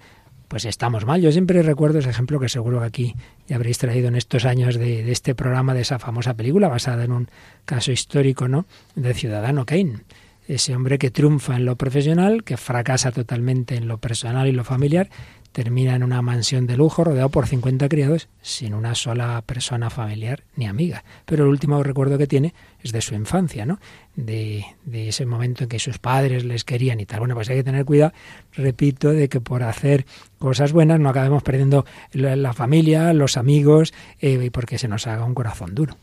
[0.54, 1.20] pues estamos mal.
[1.20, 3.16] Yo siempre recuerdo ese ejemplo que seguro que aquí
[3.48, 7.02] ya habréis traído en estos años de, de, este programa, de esa famosa película basada
[7.02, 7.28] en un
[7.64, 8.64] caso histórico, ¿no?
[8.94, 10.02] De Ciudadano Kane.
[10.46, 14.62] Ese hombre que triunfa en lo profesional, que fracasa totalmente en lo personal y lo
[14.62, 15.10] familiar,
[15.54, 20.42] termina en una mansión de lujo rodeado por 50 criados sin una sola persona familiar
[20.56, 21.04] ni amiga.
[21.26, 23.78] Pero el último recuerdo que tiene es de su infancia, ¿no?
[24.16, 27.20] De, ese momento en que sus padres les querían y tal.
[27.20, 28.12] Bueno, pues hay que tener cuidado,
[28.52, 30.06] repito, de que por hacer
[30.40, 35.06] cosas buenas no acabemos perdiendo la, la familia, los amigos eh, y porque se nos
[35.06, 35.96] haga un corazón duro.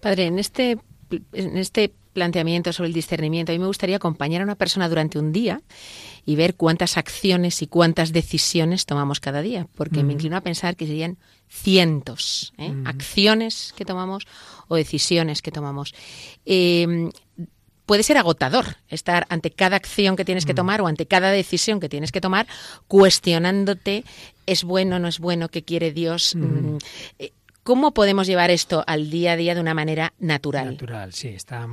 [0.00, 0.78] Padre, en este,
[1.34, 5.18] en este planteamiento sobre el discernimiento, a mí me gustaría acompañar a una persona durante
[5.18, 5.62] un día
[6.26, 10.06] y ver cuántas acciones y cuántas decisiones tomamos cada día, porque mm.
[10.06, 11.18] me inclino a pensar que serían
[11.48, 12.70] cientos ¿eh?
[12.70, 12.86] mm.
[12.86, 14.26] acciones que tomamos
[14.68, 15.94] o decisiones que tomamos.
[16.44, 17.10] Eh,
[17.90, 20.56] puede ser agotador estar ante cada acción que tienes que mm.
[20.62, 22.46] tomar o ante cada decisión que tienes que tomar
[22.86, 24.04] cuestionándote
[24.46, 26.36] es bueno, no es bueno, qué quiere Dios.
[26.36, 26.76] Mm.
[27.62, 30.66] ¿Cómo podemos llevar esto al día a día de una manera natural?
[30.66, 31.68] Natural, sí, está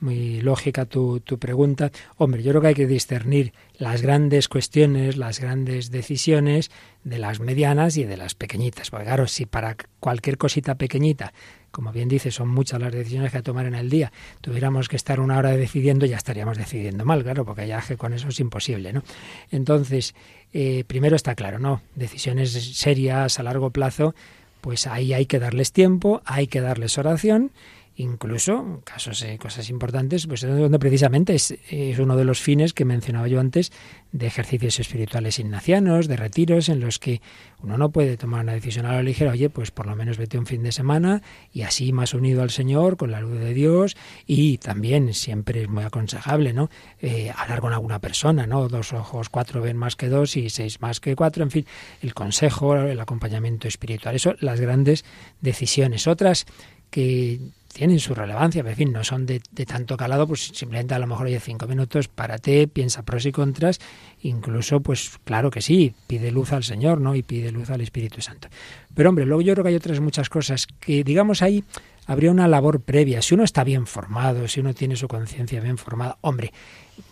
[0.00, 1.90] muy lógica tu, tu, pregunta.
[2.16, 6.70] Hombre, yo creo que hay que discernir las grandes cuestiones, las grandes decisiones
[7.04, 8.90] de las medianas y de las pequeñitas.
[8.90, 11.32] Porque claro, si para cualquier cosita pequeñita,
[11.70, 15.20] como bien dice, son muchas las decisiones que tomar en el día, tuviéramos que estar
[15.20, 19.02] una hora decidiendo, ya estaríamos decidiendo mal, claro, porque ya con eso es imposible, ¿no?
[19.50, 20.14] Entonces,
[20.52, 21.82] eh, primero está claro, ¿no?
[21.94, 24.14] Decisiones serias a largo plazo,
[24.60, 27.50] pues ahí hay que darles tiempo, hay que darles oración
[27.98, 32.72] incluso casos, eh, cosas importantes, pues es donde precisamente es, es, uno de los fines
[32.72, 33.72] que mencionaba yo antes
[34.12, 37.20] de ejercicios espirituales ignacianos, de retiros en los que
[37.60, 40.38] uno no puede tomar una decisión a la ligera, oye, pues por lo menos vete
[40.38, 43.96] un fin de semana y así más unido al Señor, con la luz de Dios
[44.26, 46.70] y también siempre es muy aconsejable, ¿no?
[47.00, 48.68] Eh, hablar con alguna persona, ¿no?
[48.68, 51.66] Dos ojos, cuatro ven más que dos y seis más que cuatro, en fin,
[52.00, 55.04] el consejo, el acompañamiento espiritual, eso, las grandes
[55.40, 56.06] decisiones.
[56.06, 56.46] Otras
[56.90, 57.40] que
[57.78, 61.06] tienen su relevancia, pero en fin, no son de, tanto calado, pues simplemente a lo
[61.06, 63.78] mejor oye cinco minutos, párate, piensa pros y contras,
[64.20, 67.14] incluso, pues claro que sí, pide luz al Señor, ¿no?
[67.14, 68.48] Y pide luz al Espíritu Santo.
[68.96, 71.62] Pero hombre, luego yo creo que hay otras muchas cosas que, digamos, ahí
[72.08, 73.22] habría una labor previa.
[73.22, 76.52] Si uno está bien formado, si uno tiene su conciencia bien formada, hombre,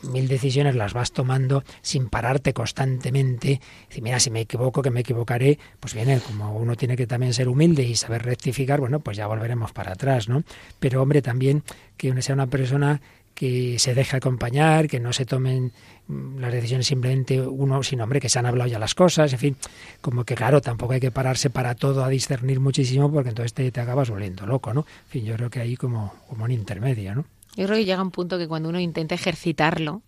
[0.03, 3.61] mil decisiones las vas tomando sin pararte constantemente.
[3.91, 7.35] Si mira, si me equivoco, que me equivocaré, pues viene, como uno tiene que también
[7.35, 10.43] ser humilde y saber rectificar, bueno, pues ya volveremos para atrás, ¿no?
[10.81, 11.63] Pero hombre, también
[11.99, 13.03] que uno sea una persona
[13.37, 15.71] que se deje acompañar, que no se tomen
[16.09, 19.39] mm, las decisiones simplemente uno, sino hombre, que se han hablado ya las cosas, en
[19.39, 19.57] fin,
[20.01, 23.71] como que claro, tampoco hay que pararse para todo a discernir muchísimo porque entonces te,
[23.71, 24.81] te acabas volviendo loco, ¿no?
[24.81, 27.25] En fin, yo creo que ahí como, como un intermedio, ¿no?
[27.57, 30.03] Yo creo que llega un punto que cuando uno intenta ejercitarlo,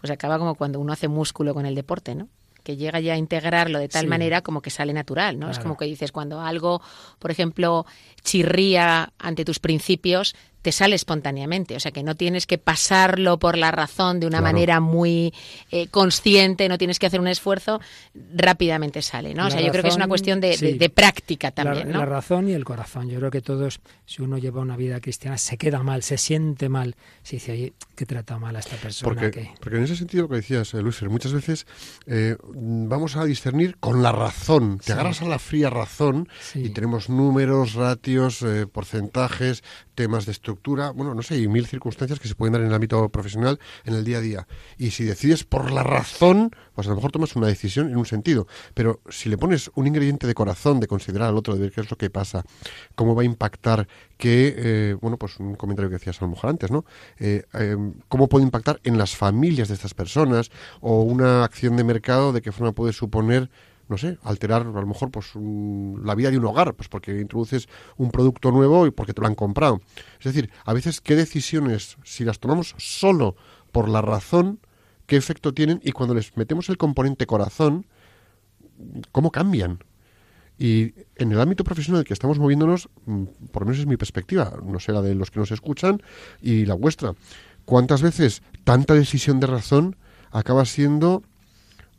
[0.00, 2.28] pues acaba como cuando uno hace músculo con el deporte, ¿no?
[2.64, 5.50] que llega ya a integrarlo de tal manera como que sale natural, ¿no?
[5.50, 6.80] Es como que dices, cuando algo,
[7.18, 7.84] por ejemplo,
[8.22, 13.58] chirría ante tus principios, te sale espontáneamente, o sea que no tienes que pasarlo por
[13.58, 15.34] la razón de una manera muy
[15.70, 17.82] eh, consciente, no tienes que hacer un esfuerzo,
[18.34, 19.48] rápidamente sale, ¿no?
[19.48, 22.64] o sea, yo creo que es una cuestión de, práctica también, la, razón y el
[22.64, 23.10] corazón.
[23.10, 26.70] Yo creo que todos, si uno lleva una vida cristiana, se queda mal, se siente
[26.70, 29.20] mal, se dice, oye, que trata mal a esta persona.
[29.20, 31.66] Porque, porque en ese sentido lo que decías, eh, Luis, muchas veces
[32.06, 34.78] eh, vamos a discernir con la razón.
[34.78, 39.62] Te agarras a la fría razón y tenemos números, ratios, porcentajes,
[39.94, 40.53] temas de estructura,
[40.94, 43.94] bueno, no sé, hay mil circunstancias que se pueden dar en el ámbito profesional en
[43.94, 44.46] el día a día.
[44.78, 48.06] Y si decides por la razón, pues a lo mejor tomas una decisión en un
[48.06, 48.46] sentido.
[48.74, 51.80] Pero si le pones un ingrediente de corazón, de considerar al otro, de ver qué
[51.80, 52.44] es lo que pasa,
[52.94, 56.50] cómo va a impactar, que, eh, bueno, pues un comentario que decías a lo mejor
[56.50, 56.84] antes, ¿no?
[57.18, 57.76] Eh, eh,
[58.08, 62.42] cómo puede impactar en las familias de estas personas o una acción de mercado de
[62.42, 63.50] qué forma puede suponer
[63.88, 67.68] no sé, alterar a lo mejor pues la vida de un hogar, pues porque introduces
[67.96, 69.80] un producto nuevo y porque te lo han comprado.
[70.18, 73.36] Es decir, a veces qué decisiones, si las tomamos solo
[73.72, 74.60] por la razón,
[75.06, 77.86] qué efecto tienen y cuando les metemos el componente corazón,
[79.12, 79.80] cómo cambian.
[80.56, 84.56] Y en el ámbito profesional que estamos moviéndonos, mm, por lo menos es mi perspectiva,
[84.64, 86.00] no sé la de los que nos escuchan
[86.40, 87.14] y la vuestra.
[87.64, 89.96] ¿Cuántas veces tanta decisión de razón
[90.30, 91.22] acaba siendo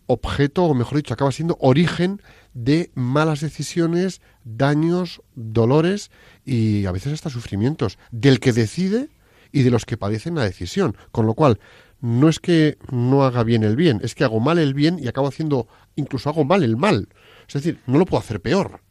[0.07, 2.21] objeto, o mejor dicho, acaba siendo origen
[2.53, 6.11] de malas decisiones, daños, dolores
[6.45, 9.09] y a veces hasta sufrimientos del que decide
[9.51, 10.95] y de los que padecen la decisión.
[11.11, 11.59] Con lo cual,
[12.01, 15.07] no es que no haga bien el bien, es que hago mal el bien y
[15.07, 17.09] acabo haciendo, incluso hago mal el mal.
[17.47, 18.81] Es decir, no lo puedo hacer peor.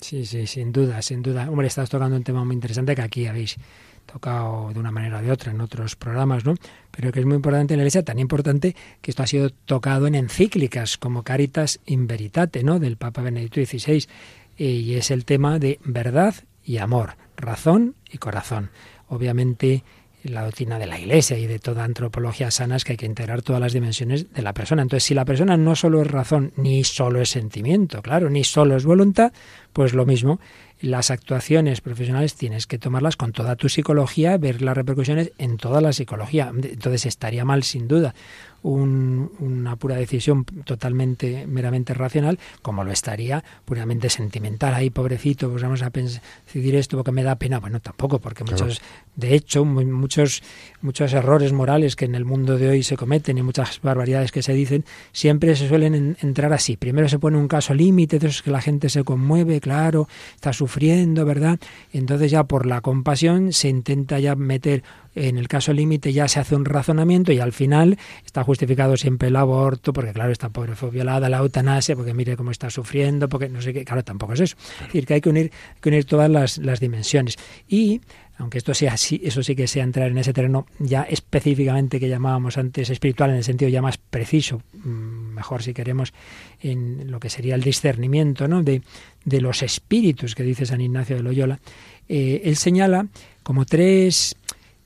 [0.00, 1.50] Sí, sí, sin duda, sin duda.
[1.50, 3.56] Hombre, estás tocando un tema muy interesante que aquí habéis
[4.10, 6.54] tocado de una manera o de otra en otros programas, ¿no?
[6.90, 10.06] Pero que es muy importante en la Iglesia, tan importante que esto ha sido tocado
[10.06, 12.78] en encíclicas como Caritas in Veritate, ¿no?
[12.78, 14.06] Del Papa Benedicto XVI.
[14.56, 18.70] Y es el tema de verdad y amor, razón y corazón.
[19.08, 19.82] Obviamente
[20.22, 23.42] la doctrina de la Iglesia y de toda antropología sana es que hay que integrar
[23.42, 24.82] todas las dimensiones de la persona.
[24.82, 28.76] Entonces, si la persona no solo es razón, ni solo es sentimiento, claro, ni solo
[28.76, 29.32] es voluntad,
[29.72, 30.38] pues lo mismo
[30.80, 35.80] las actuaciones profesionales tienes que tomarlas con toda tu psicología, ver las repercusiones en toda
[35.80, 36.50] la psicología.
[36.54, 38.14] Entonces estaría mal, sin duda,
[38.62, 44.74] una pura decisión totalmente, meramente racional, como lo estaría puramente sentimental.
[44.74, 47.58] Ahí, pobrecito, pues vamos a decidir esto porque me da pena.
[47.58, 48.80] Bueno, tampoco, porque muchos,
[49.16, 50.42] de hecho, muchos,
[50.82, 54.42] muchos errores morales que en el mundo de hoy se cometen y muchas barbaridades que
[54.42, 56.76] se dicen, siempre se suelen entrar así.
[56.76, 60.52] Primero se pone un caso límite, de esos que la gente se conmueve, claro, está
[60.52, 61.58] sufriendo, ¿verdad?
[61.92, 64.82] entonces ya por la compasión se intenta ya meter
[65.14, 69.28] en el caso límite ya se hace un razonamiento y al final está justificado siempre
[69.28, 73.28] el aborto, porque claro, esta pobre fue violada, la eutanasia, porque mire cómo está sufriendo,
[73.28, 74.56] porque no sé qué, claro, tampoco es eso.
[74.80, 77.36] Es decir, que hay que unir, que unir todas las, las dimensiones.
[77.68, 78.00] Y
[78.40, 82.08] aunque esto sea así, eso sí que sea entrar en ese terreno ya específicamente que
[82.08, 86.14] llamábamos antes espiritual, en el sentido ya más preciso, mm, mejor si queremos,
[86.62, 88.62] en lo que sería el discernimiento ¿no?
[88.62, 88.80] de,
[89.26, 91.60] de los espíritus que dice San Ignacio de Loyola,
[92.08, 93.06] eh, él señala
[93.42, 94.36] como tres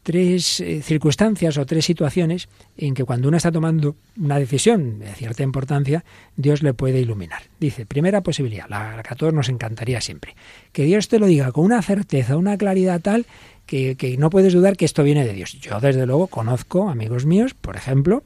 [0.05, 5.13] tres eh, circunstancias o tres situaciones en que cuando uno está tomando una decisión de
[5.15, 6.05] cierta importancia,
[6.37, 7.43] Dios le puede iluminar.
[7.59, 10.37] Dice, primera posibilidad, la, que a todos nos encantaría siempre,
[10.73, 13.27] que Dios te lo diga con una certeza, una claridad tal
[13.67, 15.59] que, que no puedes dudar que esto viene de Dios.
[15.61, 18.23] Yo, desde luego, conozco amigos míos, por ejemplo,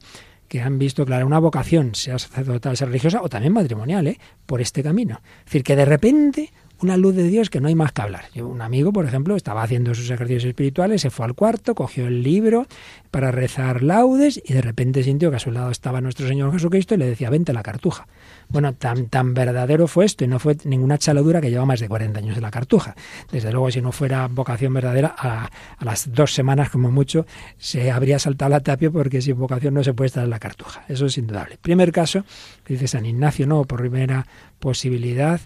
[0.49, 4.19] que han visto, claro, una vocación, sea sacerdotal, sea religiosa o también matrimonial, ¿eh?
[4.45, 5.21] por este camino.
[5.39, 6.51] Es decir, que de repente
[6.81, 8.25] una luz de Dios que no hay más que hablar.
[8.35, 12.23] Un amigo, por ejemplo, estaba haciendo sus ejercicios espirituales, se fue al cuarto, cogió el
[12.23, 12.67] libro
[13.11, 16.95] para rezar laudes y de repente sintió que a su lado estaba nuestro Señor Jesucristo
[16.95, 18.07] y le decía, vente la cartuja.
[18.47, 21.87] Bueno, tan, tan verdadero fue esto y no fue ninguna chaladura que lleva más de
[21.87, 22.95] 40 años de la cartuja.
[23.31, 27.25] Desde luego, si no fuera vocación verdadera, a, a las dos semanas como mucho
[27.57, 30.83] se habría saltado la tapia porque sin vocación no se puede estar en la cartuja.
[30.87, 31.57] Eso es indudable.
[31.61, 32.23] Primer caso,
[32.67, 34.25] dice San Ignacio, no, por primera
[34.59, 35.39] posibilidad,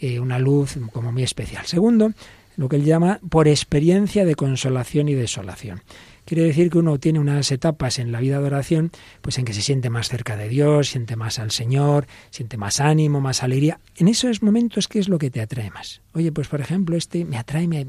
[0.00, 1.66] eh, una luz como muy especial.
[1.66, 2.12] Segundo,
[2.56, 5.82] lo que él llama por experiencia de consolación y desolación.
[6.24, 9.52] Quiere decir que uno tiene unas etapas en la vida de oración, pues en que
[9.52, 13.80] se siente más cerca de Dios, siente más al Señor, siente más ánimo, más alegría.
[13.96, 16.02] En esos momentos, ¿qué es lo que te atrae más?
[16.12, 17.86] Oye, pues por ejemplo, este me atrae me,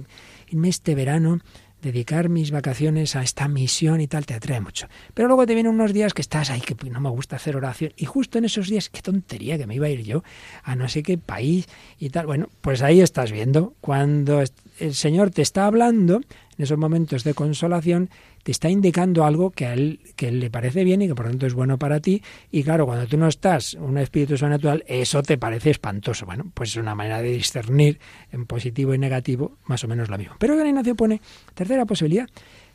[0.64, 1.40] este verano
[1.82, 4.88] dedicar mis vacaciones a esta misión y tal te atrae mucho.
[5.14, 7.94] Pero luego te vienen unos días que estás ahí, que no me gusta hacer oración,
[7.96, 10.24] y justo en esos días, qué tontería que me iba a ir yo
[10.64, 11.68] a no sé qué país
[11.98, 12.26] y tal.
[12.28, 14.44] Bueno, pues ahí estás viendo, cuando
[14.80, 16.22] el Señor te está hablando,
[16.58, 18.10] en esos momentos de consolación,
[18.44, 21.32] te está indicando algo que a él, que le parece bien y que por lo
[21.32, 22.22] tanto es bueno para ti.
[22.52, 26.26] Y claro, cuando tú no estás un espíritu sobrenatural, eso te parece espantoso.
[26.26, 28.00] Bueno, pues es una manera de discernir
[28.32, 30.36] en positivo y negativo más o menos lo mismo.
[30.40, 31.22] Pero San Ignacio pone
[31.54, 32.28] tercera posibilidad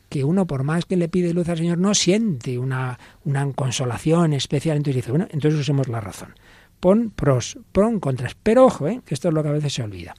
[0.09, 4.33] que uno, por más que le pide luz al Señor, no siente una, una consolación
[4.33, 4.77] especial.
[4.77, 6.33] Entonces dice, bueno, entonces usemos la razón.
[6.79, 8.35] Pon pros, pon contras.
[8.41, 9.01] Pero ojo, ¿eh?
[9.05, 10.15] que esto es lo que a veces se olvida.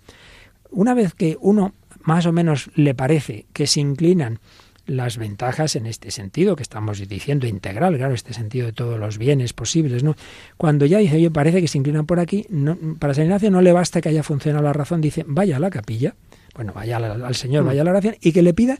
[0.70, 1.72] Una vez que uno
[2.03, 4.40] más o menos le parece que se inclinan
[4.89, 9.18] las ventajas en este sentido que estamos diciendo integral, claro, este sentido de todos los
[9.18, 10.16] bienes posibles, ¿no?
[10.57, 13.61] Cuando ya dice, oye, parece que se inclinan por aquí, no, para San Ignacio no
[13.61, 16.14] le basta que haya funcionado la razón, dice, vaya a la capilla,
[16.55, 18.78] bueno, vaya al, al Señor, vaya a la oración, y que le pida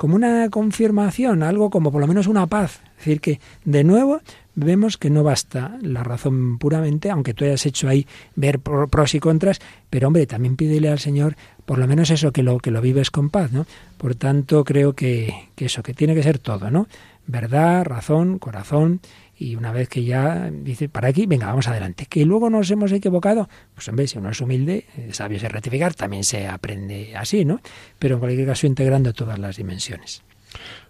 [0.00, 2.80] como una confirmación, algo como por lo menos una paz.
[2.92, 4.22] Es decir, que de nuevo
[4.54, 9.20] vemos que no basta la razón puramente, aunque tú hayas hecho ahí ver pros y
[9.20, 11.36] contras, pero hombre, también pídele al Señor
[11.66, 13.66] por lo menos eso, que lo, que lo vives con paz, ¿no?
[13.98, 16.88] Por tanto, creo que, que eso, que tiene que ser todo, ¿no?
[17.26, 19.00] Verdad, razón, corazón,
[19.40, 22.04] y una vez que ya dice, para aquí, venga, vamos adelante.
[22.04, 25.94] Que luego nos hemos equivocado, pues hombre, si uno es humilde, eh, sabio es rectificar,
[25.94, 27.62] también se aprende así, ¿no?
[27.98, 30.22] Pero en cualquier caso integrando todas las dimensiones.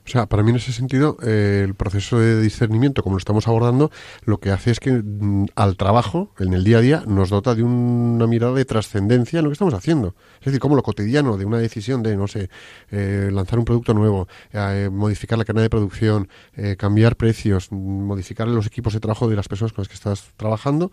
[0.07, 3.47] O sea, para mí en ese sentido, eh, el proceso de discernimiento, como lo estamos
[3.49, 3.91] abordando,
[4.25, 7.55] lo que hace es que mm, al trabajo, en el día a día, nos dota
[7.55, 10.15] de una mirada de trascendencia en lo que estamos haciendo.
[10.41, 12.49] Es decir, como lo cotidiano de una decisión de, no sé,
[12.91, 16.29] eh, lanzar un producto nuevo, eh, modificar la cadena de producción,
[16.77, 20.91] cambiar precios, modificar los equipos de trabajo de las personas con las que estás trabajando,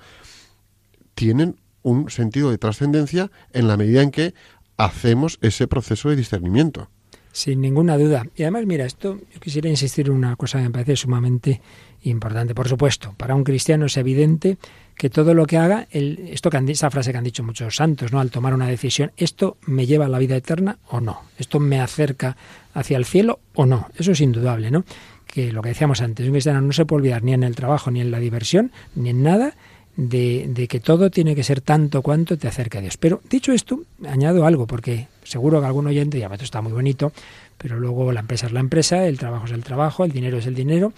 [1.15, 4.33] tienen un sentido de trascendencia en la medida en que
[4.77, 6.89] hacemos ese proceso de discernimiento.
[7.37, 8.25] Sin ninguna duda.
[8.35, 11.61] Y además, mira, esto yo quisiera insistir en una cosa que me parece sumamente
[12.01, 12.55] importante.
[12.55, 14.57] Por supuesto, para un cristiano es evidente
[14.95, 17.75] que todo lo que haga, el, esto que han, esa frase que han dicho muchos
[17.75, 18.19] santos, ¿no?
[18.19, 21.21] Al tomar una decisión, ¿esto me lleva a la vida eterna o no?
[21.37, 22.35] ¿Esto me acerca
[22.73, 23.87] hacia el cielo o no?
[23.95, 24.83] Eso es indudable, ¿no?
[25.27, 27.91] Que lo que decíamos antes, un cristiano no se puede olvidar ni en el trabajo,
[27.91, 29.53] ni en la diversión, ni en nada,
[29.97, 32.97] de, que todo tiene que ser tanto cuanto te acerca a Dios.
[32.97, 37.11] Pero dicho esto, añado algo, porque seguro que algún oyente ya esto está muy bonito,
[37.57, 40.45] pero luego la empresa es la empresa, el trabajo es el trabajo, el dinero es
[40.45, 40.93] el dinero,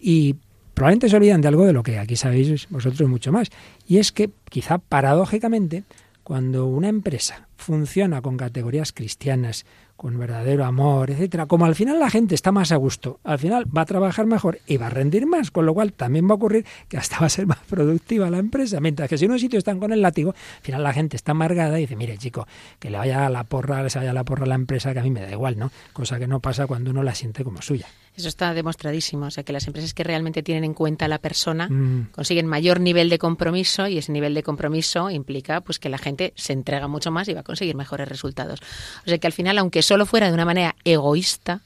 [0.00, 0.36] y
[0.74, 3.50] probablemente se olvidan de algo de lo que aquí sabéis vosotros mucho más.
[3.86, 5.84] Y es que, quizá paradójicamente,
[6.24, 9.66] cuando una empresa funciona con categorías cristianas,
[9.98, 13.66] con verdadero amor, etcétera, como al final la gente está más a gusto, al final
[13.76, 16.34] va a trabajar mejor y va a rendir más, con lo cual también va a
[16.36, 19.40] ocurrir que hasta va a ser más productiva la empresa, mientras que si en un
[19.40, 22.46] sitio están con el látigo, al final la gente está amargada y dice, mire chico,
[22.78, 25.00] que le vaya a la porra, le vaya a la porra a la empresa, que
[25.00, 25.72] a mí me da igual, ¿no?
[25.92, 27.88] Cosa que no pasa cuando uno la siente como suya.
[28.18, 31.20] Eso está demostradísimo, o sea que las empresas que realmente tienen en cuenta a la
[31.20, 32.08] persona mm.
[32.10, 36.32] consiguen mayor nivel de compromiso y ese nivel de compromiso implica pues que la gente
[36.34, 38.58] se entrega mucho más y va a conseguir mejores resultados.
[39.06, 41.60] O sea que al final, aunque solo fuera de una manera egoísta,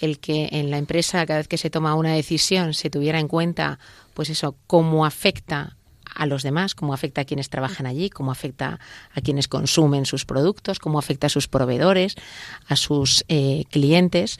[0.00, 3.26] el que en la empresa cada vez que se toma una decisión se tuviera en
[3.26, 3.80] cuenta
[4.14, 5.76] pues eso, cómo afecta
[6.14, 8.78] a los demás, cómo afecta a quienes trabajan allí, cómo afecta
[9.14, 12.14] a quienes consumen sus productos, cómo afecta a sus proveedores,
[12.68, 14.38] a sus eh, clientes,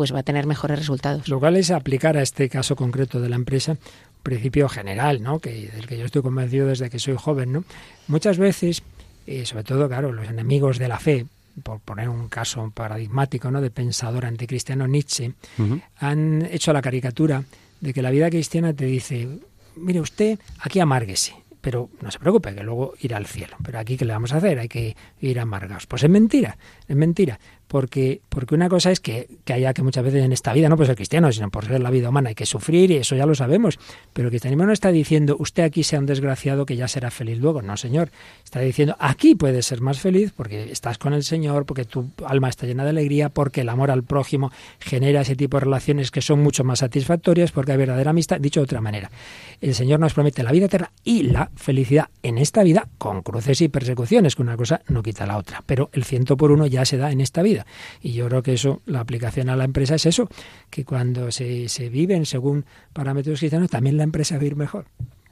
[0.00, 1.28] pues va a tener mejores resultados.
[1.28, 5.40] Lo cual es aplicar a este caso concreto de la empresa un principio general, ¿no?
[5.40, 7.64] Que del que yo estoy convencido desde que soy joven, ¿no?
[8.08, 8.82] Muchas veces,
[9.26, 11.26] eh, sobre todo, claro, los enemigos de la fe,
[11.62, 13.60] por poner un caso paradigmático, ¿no?
[13.60, 15.82] De pensador anticristiano Nietzsche, uh -huh.
[15.98, 17.44] han hecho la caricatura
[17.82, 19.28] de que la vida cristiana te dice,
[19.76, 23.58] mire usted, aquí amárguese, pero no se preocupe, que luego irá al cielo.
[23.62, 24.60] Pero aquí, ¿qué le vamos a hacer?
[24.60, 25.86] Hay que ir amargados.
[25.86, 26.56] Pues es mentira,
[26.88, 27.38] es mentira.
[27.70, 30.76] Porque, porque una cosa es que, que, haya que muchas veces en esta vida, no
[30.76, 33.26] por ser cristiano, sino por ser la vida humana, hay que sufrir y eso ya
[33.26, 33.78] lo sabemos.
[34.12, 37.38] Pero el cristianismo no está diciendo usted aquí sea un desgraciado que ya será feliz
[37.38, 37.62] luego.
[37.62, 38.10] No, señor.
[38.44, 42.48] Está diciendo aquí puedes ser más feliz porque estás con el Señor, porque tu alma
[42.48, 44.50] está llena de alegría, porque el amor al prójimo
[44.80, 48.40] genera ese tipo de relaciones que son mucho más satisfactorias, porque hay verdadera amistad.
[48.40, 49.12] Dicho de otra manera,
[49.60, 53.60] el Señor nos promete la vida eterna y la felicidad en esta vida con cruces
[53.60, 55.62] y persecuciones, que una cosa no quita la otra.
[55.66, 57.59] Pero el ciento por uno ya se da en esta vida.
[58.00, 60.28] Y yo creo que eso, la aplicación a la empresa es eso,
[60.70, 64.86] que cuando se, se viven según parámetros cristianos, también la empresa va a ir mejor.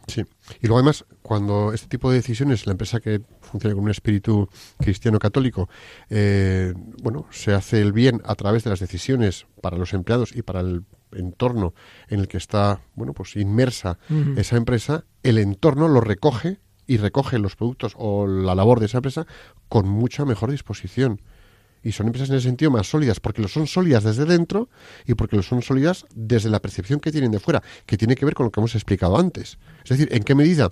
[0.09, 0.25] Sí.
[0.61, 4.49] Y luego además, cuando este tipo de decisiones, la empresa que funciona con un espíritu
[4.79, 5.69] cristiano católico,
[6.09, 6.73] eh,
[7.03, 10.61] bueno, se hace el bien a través de las decisiones para los empleados y para
[10.61, 11.75] el entorno
[12.09, 14.39] en el que está, bueno, pues inmersa uh -huh.
[14.39, 18.99] esa empresa, el entorno lo recoge y recoge los productos o la labor de esa
[18.99, 19.27] empresa
[19.69, 21.21] con mucha mejor disposición
[21.89, 24.69] y son empresas en ese sentido más sólidas, porque lo son sólidas desde dentro
[25.07, 28.27] y porque lo son sólidas desde la percepción que tienen de fuera, que tiene que
[28.27, 29.59] ver con lo que hemos explicado antes.
[29.85, 30.71] Es decir, en qué medida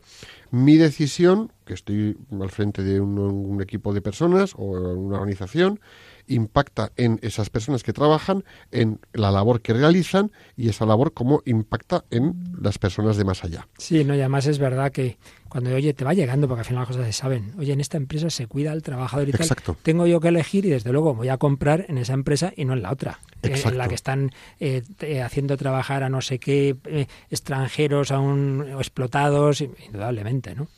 [0.50, 5.80] mi decisión, que estoy al frente de un, un equipo de personas o una organización,
[6.28, 11.42] impacta en esas personas que trabajan, en la labor que realizan y esa labor cómo
[11.44, 13.68] impacta en las personas de más allá.
[13.78, 15.18] Sí, no, y además es verdad que
[15.48, 17.96] cuando, oye, te va llegando, porque al final las cosas se saben, oye, en esta
[17.96, 19.74] empresa se cuida al trabajador y Exacto.
[19.74, 22.64] tal, tengo yo que elegir y desde luego voy a comprar en esa empresa y
[22.64, 23.70] no en la otra, Exacto.
[23.70, 24.82] en la que están eh,
[25.22, 30.68] haciendo trabajar a no sé qué eh, extranjeros aún explotados, indudablemente, ¿no?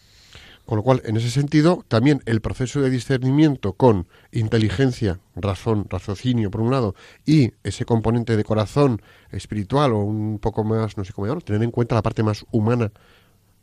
[0.69, 6.51] Con lo cual, en ese sentido, también el proceso de discernimiento con inteligencia, razón, raciocinio,
[6.51, 6.95] por un lado,
[7.25, 9.01] y ese componente de corazón
[9.31, 12.45] espiritual o un poco más, no sé cómo llamarlo, tener en cuenta la parte más
[12.51, 12.93] humana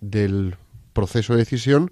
[0.01, 0.55] del
[0.93, 1.91] proceso de decisión,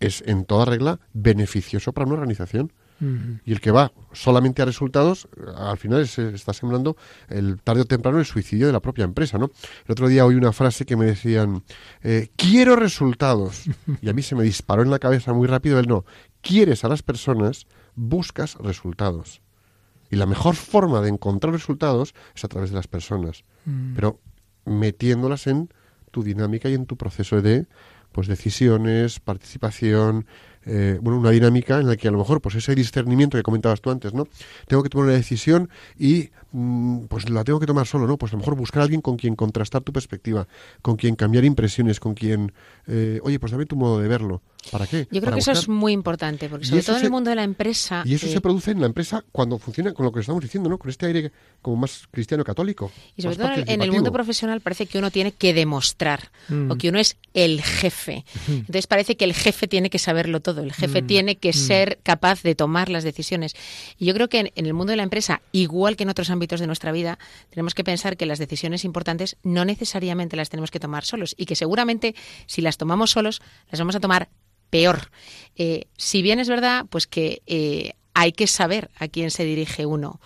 [0.00, 2.74] es en toda regla beneficioso para una organización.
[3.00, 3.40] Uh -huh.
[3.44, 6.96] Y el que va solamente a resultados, al final se está sembrando
[7.28, 9.50] el tarde o temprano el suicidio de la propia empresa, ¿no?
[9.86, 11.62] El otro día oí una frase que me decían,
[12.02, 13.64] eh, quiero resultados.
[14.02, 16.04] Y a mí se me disparó en la cabeza muy rápido el no.
[16.40, 19.42] Quieres a las personas, buscas resultados.
[20.10, 23.44] Y la mejor forma de encontrar resultados es a través de las personas.
[23.66, 23.94] -huh.
[23.94, 24.20] Pero
[24.64, 25.68] metiéndolas en
[26.10, 27.66] tu dinámica y en tu proceso de
[28.12, 30.26] pues decisiones, participación,
[30.66, 33.80] eh, bueno, una dinámica en la que a lo mejor pues ese discernimiento que comentabas
[33.80, 34.26] tú antes, ¿no?
[34.66, 36.30] Tengo que tomar una decisión y
[37.08, 38.16] pues la tengo que tomar solo, ¿no?
[38.16, 40.48] Pues a lo mejor buscar a alguien con quien contrastar tu perspectiva,
[40.82, 42.52] con quien cambiar impresiones, con quien,
[42.86, 44.42] eh, oye, pues dame tu modo de verlo.
[44.70, 45.04] ¿Para qué?
[45.10, 45.52] Yo creo Para que buscar...
[45.52, 48.02] eso es muy importante, porque sobre todo en el mundo de la empresa...
[48.04, 48.30] Y eso eh...
[48.30, 50.78] se produce en la empresa cuando funciona con lo que estamos diciendo, ¿no?
[50.78, 51.32] Con este aire
[51.62, 52.90] como más cristiano católico.
[53.16, 56.70] Y sobre todo en el mundo profesional parece que uno tiene que demostrar, mm.
[56.70, 58.24] o que uno es el jefe.
[58.48, 61.06] Entonces parece que el jefe tiene que saberlo todo, el jefe mm.
[61.06, 61.54] tiene que mm.
[61.54, 63.54] ser capaz de tomar las decisiones.
[63.98, 66.28] Y yo creo que en, en el mundo de la empresa, igual que en otros
[66.28, 67.18] ámbitos de nuestra vida,
[67.50, 71.46] tenemos que pensar que las decisiones importantes no necesariamente las tenemos que tomar solos y
[71.46, 72.14] que seguramente
[72.46, 74.28] si las tomamos solos, las vamos a tomar
[74.70, 75.10] peor.
[75.56, 79.86] Eh, si bien es verdad, pues que eh, hay que saber a quién se dirige
[79.86, 80.20] uno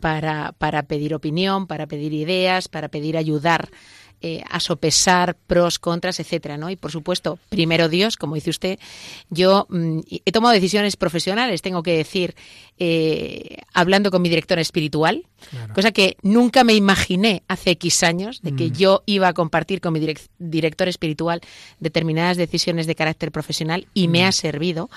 [0.00, 3.70] para, para pedir opinión, para pedir ideas, para pedir ayudar.
[4.26, 6.70] Eh, a sopesar pros, contras, etcétera, ¿no?
[6.70, 8.78] Y por supuesto, primero Dios, como dice usted,
[9.28, 12.34] yo mmm, he tomado decisiones profesionales, tengo que decir,
[12.78, 15.74] eh, hablando con mi director espiritual, claro.
[15.74, 18.72] cosa que nunca me imaginé hace X años, de que mm.
[18.72, 21.42] yo iba a compartir con mi direct director espiritual
[21.78, 24.10] determinadas decisiones de carácter profesional y mm.
[24.10, 24.88] me ha servido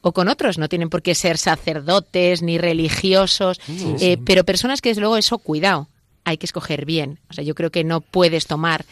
[0.00, 4.80] o con otros, no tienen por qué ser sacerdotes ni religiosos, sí, eh, pero personas
[4.80, 5.88] que desde luego eso, cuidado,
[6.24, 7.18] hay que escoger bien.
[7.30, 8.84] O sea, yo creo que no puedes tomar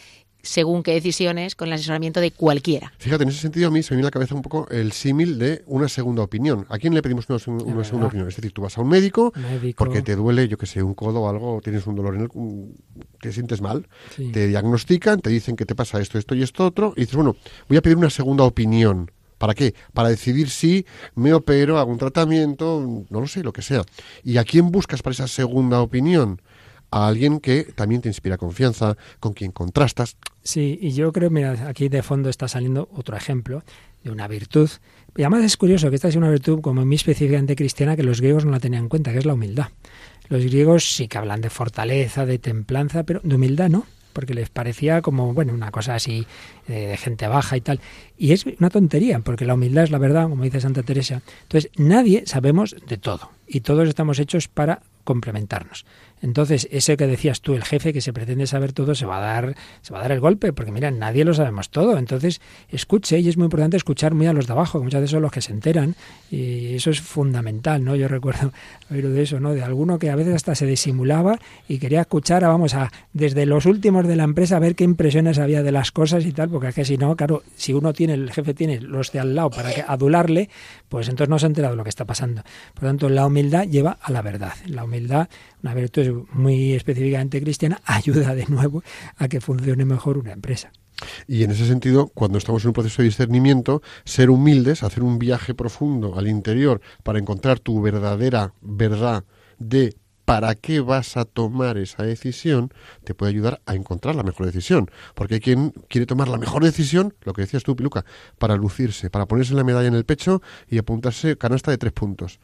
[0.43, 2.93] según qué decisiones con el asesoramiento de cualquiera.
[2.99, 4.93] Fíjate, en ese sentido a mí se me viene a la cabeza un poco el
[4.93, 6.67] símil de una segunda opinión.
[6.69, 8.29] ¿A quién le pedimos una, una segunda opinión?
[8.29, 10.95] Es decir, tú vas a un médico, médico, porque te duele, yo que sé, un
[10.95, 12.31] codo o algo, tienes un dolor en el...
[13.21, 14.33] te sientes mal, sí.
[14.33, 17.37] te diagnostican, te dicen que te pasa esto, esto y esto otro, y dices, bueno,
[17.69, 19.11] voy a pedir una segunda opinión.
[19.41, 19.75] ¿Para qué?
[19.95, 23.85] Para decidir si me opero, hago un tratamiento, no lo sé, lo que sea.
[24.23, 26.43] ¿Y a quién buscas para esa segunda opinión?
[26.91, 30.17] A alguien que también te inspira confianza, con quien contrastas.
[30.43, 33.63] Sí, y yo creo, mira, aquí de fondo está saliendo otro ejemplo
[34.03, 34.71] de una virtud.
[35.17, 38.21] Y además es curioso que esta es una virtud como muy específicamente cristiana que los
[38.21, 39.69] griegos no la tenían en cuenta, que es la humildad.
[40.29, 44.49] Los griegos sí que hablan de fortaleza, de templanza, pero de humildad no porque les
[44.51, 46.27] parecía como, bueno, una cosa así
[46.69, 47.81] eh, de gente baja y tal.
[48.19, 51.23] Y es una tontería, porque la humildad es la verdad, como dice Santa Teresa.
[51.43, 55.87] Entonces, nadie sabemos de todo y todos estamos hechos para complementarnos.
[56.23, 59.21] Entonces, ese que decías tú, el jefe que se pretende saber todo, se va a
[59.21, 61.97] dar, se va a dar el golpe, porque mira, nadie lo sabemos todo.
[61.99, 65.13] Entonces, escuche, y es muy importante escuchar muy a los de abajo, que muchas veces
[65.13, 65.97] son los que se enteran,
[66.31, 67.97] y eso es fundamental, ¿no?
[67.97, 68.53] Yo recuerdo
[68.91, 69.53] oír de eso, ¿no?
[69.53, 73.67] De alguno que a veces hasta se disimulaba y quería escuchar, vamos a, desde los
[73.67, 76.69] últimos de la empresa, a ver qué impresiones había de las cosas y tal, porque
[76.69, 79.51] es que si no, claro, si uno tiene, el jefe tiene los de al lado
[79.51, 80.51] para que, adularle,
[80.89, 82.43] pues entonces no se ha enterado de lo que está pasando.
[82.75, 84.53] Por lo tanto, la humildad lleva a la verdad.
[84.67, 85.29] La humildad,
[85.63, 88.83] una virtud muy específicamente cristiana, ayuda de nuevo
[89.17, 90.73] a que funcione mejor una empresa.
[91.27, 95.19] Y en ese sentido, cuando estamos en un proceso de discernimiento, ser humildes, hacer un
[95.19, 99.25] viaje profundo al interior para encontrar tu verdadera verdad
[99.59, 99.97] de
[100.31, 104.89] para qué vas a tomar esa decisión, te puede ayudar a encontrar la mejor decisión.
[105.17, 108.05] Porque hay quien quiere tomar la mejor decisión, lo que decías tú, Piluca,
[108.39, 112.39] para lucirse, para ponerse la medalla en el pecho y apuntarse canasta de tres puntos.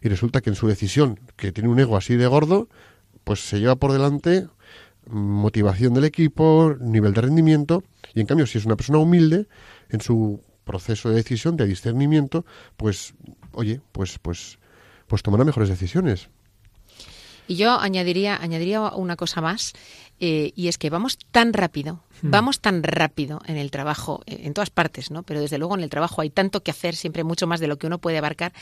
[0.00, 2.70] Y resulta que en su decisión, que tiene un ego así de gordo,
[3.26, 4.46] pues se lleva por delante
[5.06, 7.82] motivación del equipo, nivel de rendimiento,
[8.14, 9.48] y en cambio si es una persona humilde,
[9.90, 12.46] en su proceso de decisión, de discernimiento,
[12.76, 13.14] pues,
[13.50, 14.60] oye, pues, pues,
[15.08, 16.28] pues tomará mejores decisiones.
[17.48, 19.72] Y yo añadiría, añadiría una cosa más,
[20.20, 22.04] eh, y es que vamos tan rápido.
[22.22, 25.22] Vamos tan rápido en el trabajo, eh, en todas partes, ¿no?
[25.22, 27.78] Pero desde luego en el trabajo hay tanto que hacer, siempre mucho más de lo
[27.78, 28.52] que uno puede abarcar,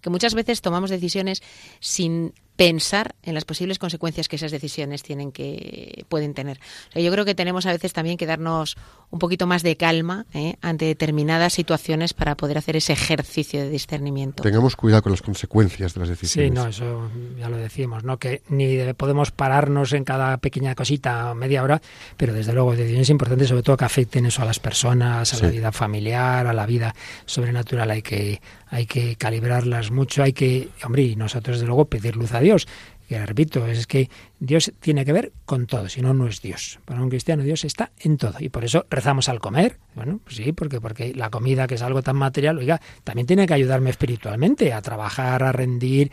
[0.00, 1.42] que muchas veces tomamos decisiones
[1.80, 6.60] sin pensar en las posibles consecuencias que esas decisiones tienen que pueden tener.
[6.94, 8.76] yo creo que tenemos a veces también que darnos
[9.10, 10.56] un poquito más de calma ¿eh?
[10.60, 14.42] ante determinadas situaciones para poder hacer ese ejercicio de discernimiento.
[14.42, 16.50] Tengamos cuidado con las consecuencias de las decisiones.
[16.50, 18.18] Sí, no, eso ya lo decimos, ¿no?
[18.18, 21.80] Que ni podemos pararnos en cada pequeña cosita media hora,
[22.16, 25.50] pero desde luego decisiones importantes, sobre todo que afecten eso a las personas, a la
[25.50, 26.94] vida familiar, a la vida
[27.26, 28.40] sobrenatural, hay que
[28.74, 32.66] hay que calibrarlas mucho, hay que, hombre, y nosotros desde luego pedir luz a Dios.
[33.08, 34.08] Que repito, es que
[34.40, 36.80] Dios tiene que ver con todo, si no, no es Dios.
[36.86, 39.78] Para un cristiano Dios está en todo y por eso rezamos al comer.
[39.94, 43.46] Bueno, pues sí, porque, porque la comida, que es algo tan material, oiga, también tiene
[43.46, 46.10] que ayudarme espiritualmente a trabajar, a rendir,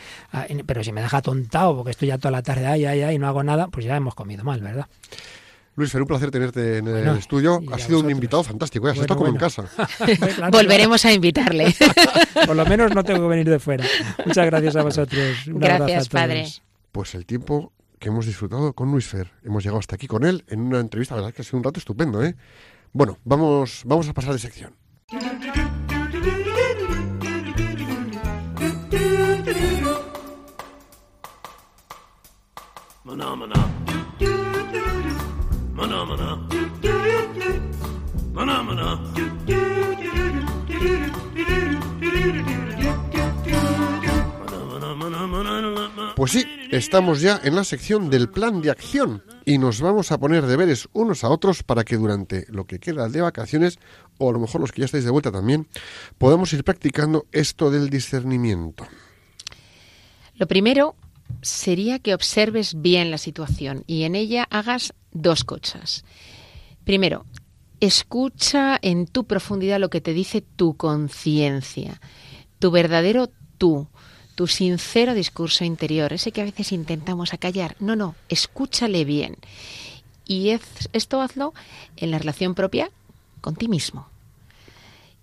[0.68, 3.20] pero si me deja tontado porque estoy ya toda la tarde, ay, ay, ay, y
[3.20, 4.88] no hago nada, pues ya hemos comido mal, ¿verdad?
[5.76, 7.62] Luis, fue un placer tenerte en el estudio.
[7.72, 8.92] Ha sido un invitado fantástico, ¿eh?
[8.92, 9.66] has estado como en casa.
[10.52, 11.74] Volveremos a invitarle.
[12.46, 13.86] Por lo menos no tengo que venir de fuera.
[14.26, 15.38] Muchas gracias a vosotros.
[15.46, 16.48] gracias, padre.
[16.92, 19.32] Pues el tiempo que hemos disfrutado con Luis Fer.
[19.44, 21.64] Hemos llegado hasta aquí con él en una entrevista, la verdad que ha sido un
[21.64, 22.36] rato estupendo, ¿eh?
[22.92, 24.76] Bueno, vamos, vamos a pasar de sección.
[46.16, 50.20] Pues sí, estamos ya en la sección del plan de acción y nos vamos a
[50.20, 53.80] poner deberes unos a otros para que durante lo que queda de vacaciones,
[54.20, 55.68] o a lo mejor los que ya estáis de vuelta también,
[56.20, 58.86] podamos ir practicando esto del discernimiento.
[60.36, 60.96] Lo primero
[61.42, 66.04] sería que observes bien la situación y en ella hagas dos cosas.
[66.84, 67.26] Primero,
[67.80, 72.00] escucha en tu profundidad lo que te dice tu conciencia,
[72.60, 73.88] tu verdadero tú
[74.36, 77.76] tu sincero discurso interior, ese que a veces intentamos acallar.
[77.80, 79.38] No, no, escúchale bien.
[80.26, 80.58] Y
[80.94, 81.54] esto hazlo
[81.98, 82.90] en la relación propia
[83.42, 84.08] con ti mismo.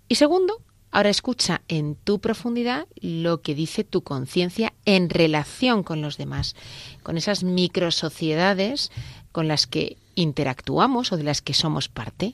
[0.07, 0.61] Y segundo,
[0.91, 6.55] ahora escucha en tu profundidad lo que dice tu conciencia en relación con los demás,
[7.03, 8.91] con esas microsociedades
[9.31, 12.33] con las que interactuamos o de las que somos parte.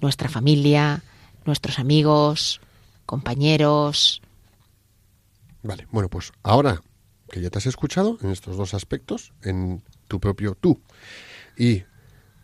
[0.00, 1.02] Nuestra familia,
[1.44, 2.60] nuestros amigos,
[3.06, 4.20] compañeros,
[5.66, 6.80] Vale, bueno, pues ahora
[7.28, 10.80] que ya te has escuchado en estos dos aspectos, en tu propio tú
[11.56, 11.82] y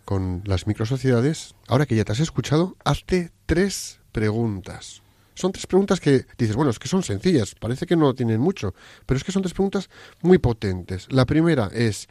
[0.04, 5.02] con las microsociedades, ahora que ya te has escuchado, hazte tres preguntas.
[5.34, 8.74] Son tres preguntas que dices, bueno, es que son sencillas, parece que no tienen mucho,
[9.06, 9.88] pero es que son tres preguntas
[10.20, 11.06] muy potentes.
[11.10, 12.08] La primera es,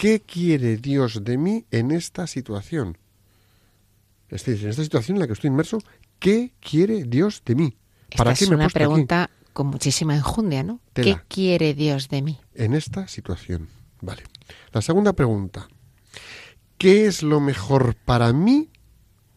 [0.00, 2.96] ¿qué quiere Dios de mí en esta situación?
[4.30, 5.78] Es decir, en esta situación en la que estoy inmerso,
[6.18, 7.76] ¿qué quiere Dios de mí?
[8.16, 10.80] ¿Para qué me una pregunta con muchísima enjundia, ¿no?
[10.94, 12.40] ¿Qué quiere Dios de mí?
[12.54, 13.68] En esta situación.
[14.00, 14.22] Vale.
[14.72, 15.68] La segunda pregunta.
[16.78, 18.70] ¿Qué es lo mejor para mí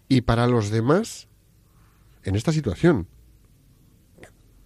[0.07, 1.27] y para los demás
[2.23, 3.09] en esta situación?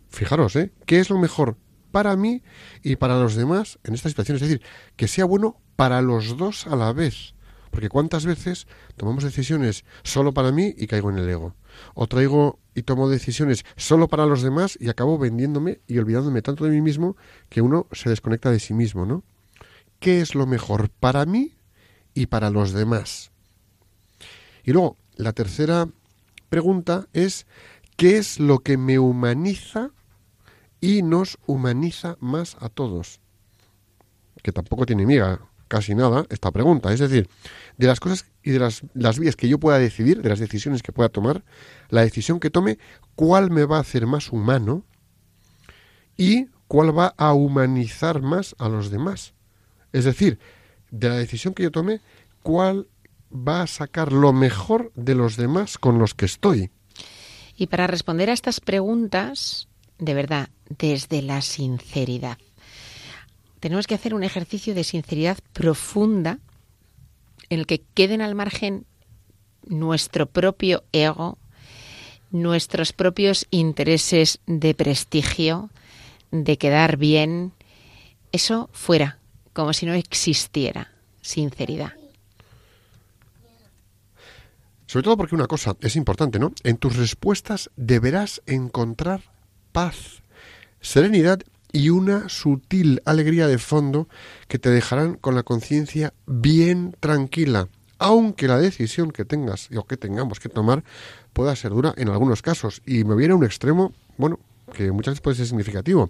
[0.10, 0.72] Fijaros, ¿eh?
[0.86, 1.58] ¿Qué es lo mejor
[1.92, 2.44] para mí
[2.84, 4.36] y para los demás en esta situación?
[4.36, 4.62] Es decir,
[4.96, 7.34] que sea bueno para los dos a la vez.
[7.72, 8.66] Porque cuántas veces
[8.96, 11.56] tomamos decisiones solo para mí y caigo en el ego.
[11.94, 16.64] O traigo y tomo decisiones solo para los demás y acabo vendiéndome y olvidándome tanto
[16.64, 17.18] de mí mismo
[17.50, 19.24] que uno se desconecta de sí mismo, ¿no?
[20.00, 21.56] qué es lo mejor para mí
[22.14, 23.32] y para los demás.
[24.64, 25.88] Y luego, la tercera
[26.50, 27.46] pregunta es,
[27.96, 29.92] ¿qué es lo que me humaniza
[30.80, 33.20] y nos humaniza más a todos?
[34.44, 36.92] Que tampoco tiene miga casi nada esta pregunta.
[36.94, 37.30] Es decir,
[37.78, 40.82] de las cosas y de las, las vías que yo pueda decidir, de las decisiones
[40.82, 41.44] que pueda tomar,
[41.90, 42.80] la decisión que tome,
[43.16, 44.86] cuál me va a hacer más humano
[46.16, 49.34] y cuál va a humanizar más a los demás.
[49.94, 50.40] Es decir,
[50.92, 52.02] de la decisión que yo tome,
[52.44, 52.88] cuál
[53.32, 56.72] va a sacar lo mejor de los demás con los que estoy.
[57.56, 59.68] Y para responder a estas preguntas,
[60.00, 62.38] de verdad, desde la sinceridad.
[63.60, 66.40] Tenemos que hacer un ejercicio de sinceridad profunda
[67.50, 68.86] en el que queden al margen
[69.66, 71.38] nuestro propio ego,
[72.32, 75.70] nuestros propios intereses de prestigio,
[76.32, 77.54] de quedar bien,
[78.32, 79.18] eso fuera,
[79.54, 80.92] como si no existiera
[81.22, 81.94] sinceridad.
[84.86, 86.54] Sobre todo porque una cosa es importante, ¿no?
[86.64, 89.22] En tus respuestas deberás encontrar
[89.72, 90.22] paz,
[90.82, 91.42] serenidad
[91.72, 94.08] y una sutil alegría de fondo
[94.48, 97.68] que te dejarán con la conciencia bien tranquila,
[98.00, 100.84] aunque la decisión que tengas o que tengamos que tomar
[101.34, 102.82] pueda ser dura en algunos casos.
[102.86, 104.40] Y me viene a un extremo, bueno,
[104.74, 106.10] que muchas veces puede ser significativo.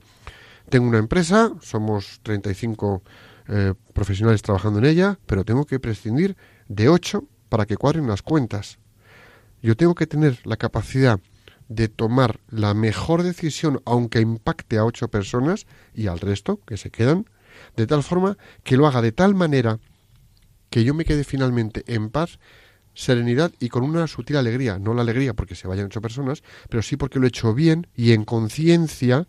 [0.70, 3.02] Tengo una empresa, somos 35
[3.50, 6.36] eh, profesionales trabajando en ella, pero tengo que prescindir
[6.68, 8.78] de 8 para que cuadren las cuentas.
[9.62, 11.20] Yo tengo que tener la capacidad
[11.70, 16.92] de tomar la mejor decisión, aunque impacte a ocho personas y al resto que se
[16.92, 17.26] quedan,
[17.76, 19.80] de tal forma que lo haga de tal manera
[20.70, 22.40] que yo me quede finalmente en paz,
[22.94, 24.80] serenidad y con una sutil alegría.
[24.80, 27.88] No la alegría porque se vayan ocho personas, pero sí porque lo he hecho bien
[27.96, 29.28] y en conciencia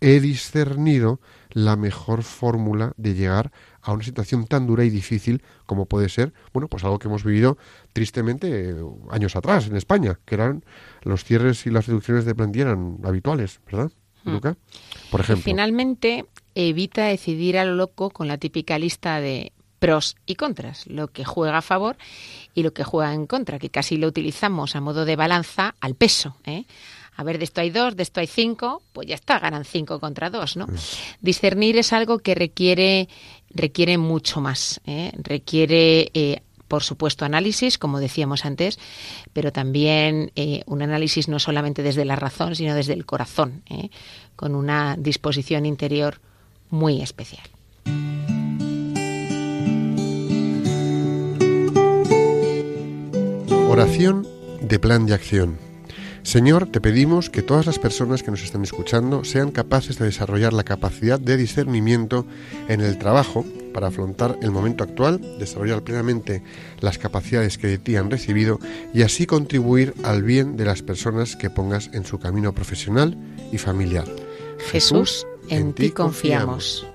[0.00, 1.20] he discernido
[1.50, 3.52] la mejor fórmula de llegar
[3.88, 7.24] a una situación tan dura y difícil como puede ser, bueno, pues algo que hemos
[7.24, 7.56] vivido
[7.94, 8.74] tristemente eh,
[9.10, 10.62] años atrás en España, que eran
[11.02, 13.90] los cierres y las reducciones de plantilla eran habituales, ¿verdad,
[14.24, 14.30] hmm.
[14.30, 14.56] Luca?
[15.10, 15.42] Por ejemplo.
[15.42, 21.08] finalmente, evita decidir a lo loco con la típica lista de pros y contras, lo
[21.08, 21.96] que juega a favor
[22.52, 25.94] y lo que juega en contra, que casi lo utilizamos a modo de balanza al
[25.94, 26.66] peso, ¿eh?
[27.18, 29.98] A ver, de esto hay dos, de esto hay cinco, pues ya está, ganan cinco
[29.98, 30.68] contra dos, ¿no?
[31.20, 33.08] Discernir es algo que requiere,
[33.50, 35.10] requiere mucho más, ¿eh?
[35.16, 38.78] requiere, eh, por supuesto, análisis, como decíamos antes,
[39.32, 43.64] pero también eh, un análisis no solamente desde la razón, sino desde el corazón,
[44.36, 46.20] con una disposición interior
[46.70, 47.48] muy especial.
[53.68, 54.24] Oración
[54.60, 55.67] de plan de acción.
[56.22, 60.52] Señor, te pedimos que todas las personas que nos están escuchando sean capaces de desarrollar
[60.52, 62.26] la capacidad de discernimiento
[62.68, 66.42] en el trabajo para afrontar el momento actual, desarrollar plenamente
[66.80, 68.58] las capacidades que de ti han recibido
[68.92, 73.16] y así contribuir al bien de las personas que pongas en su camino profesional
[73.52, 74.06] y familiar.
[74.70, 76.86] Jesús, en, ti confiamos.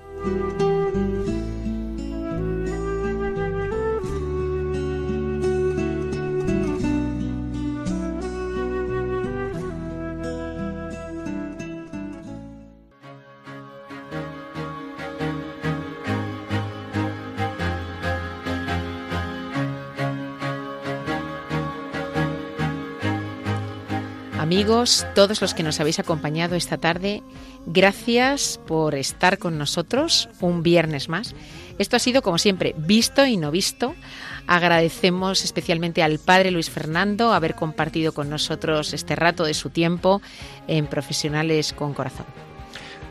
[25.14, 27.22] Todos los que nos habéis acompañado esta tarde,
[27.66, 31.34] gracias por estar con nosotros un viernes más.
[31.78, 33.94] Esto ha sido, como siempre, visto y no visto.
[34.46, 40.20] Agradecemos especialmente al Padre Luis Fernando haber compartido con nosotros este rato de su tiempo
[40.68, 42.26] en Profesionales con Corazón.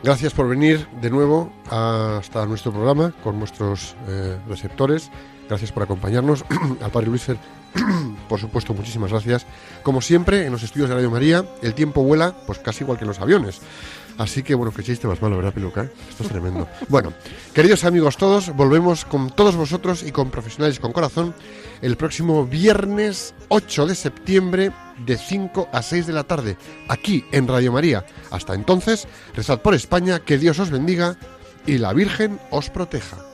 [0.04, 5.10] Gracias por venir de nuevo hasta nuestro programa con nuestros eh, receptores.
[5.48, 6.44] Gracias por acompañarnos.
[6.82, 7.26] al Padre Luis
[8.28, 9.46] por supuesto, muchísimas gracias.
[9.82, 13.04] Como siempre, en los estudios de Radio María, el tiempo vuela, pues casi igual que
[13.04, 13.60] en los aviones.
[14.16, 15.90] Así que, bueno, que chiste más malo, ¿verdad, Peluca?
[16.08, 16.68] Esto es tremendo.
[16.88, 17.12] Bueno,
[17.52, 21.34] queridos amigos todos, volvemos con todos vosotros y con profesionales con corazón
[21.82, 24.72] el próximo viernes 8 de septiembre
[25.04, 26.56] de 5 a 6 de la tarde,
[26.88, 28.06] aquí en Radio María.
[28.30, 31.16] Hasta entonces, rezad por España, que Dios os bendiga
[31.66, 33.33] y la Virgen os proteja.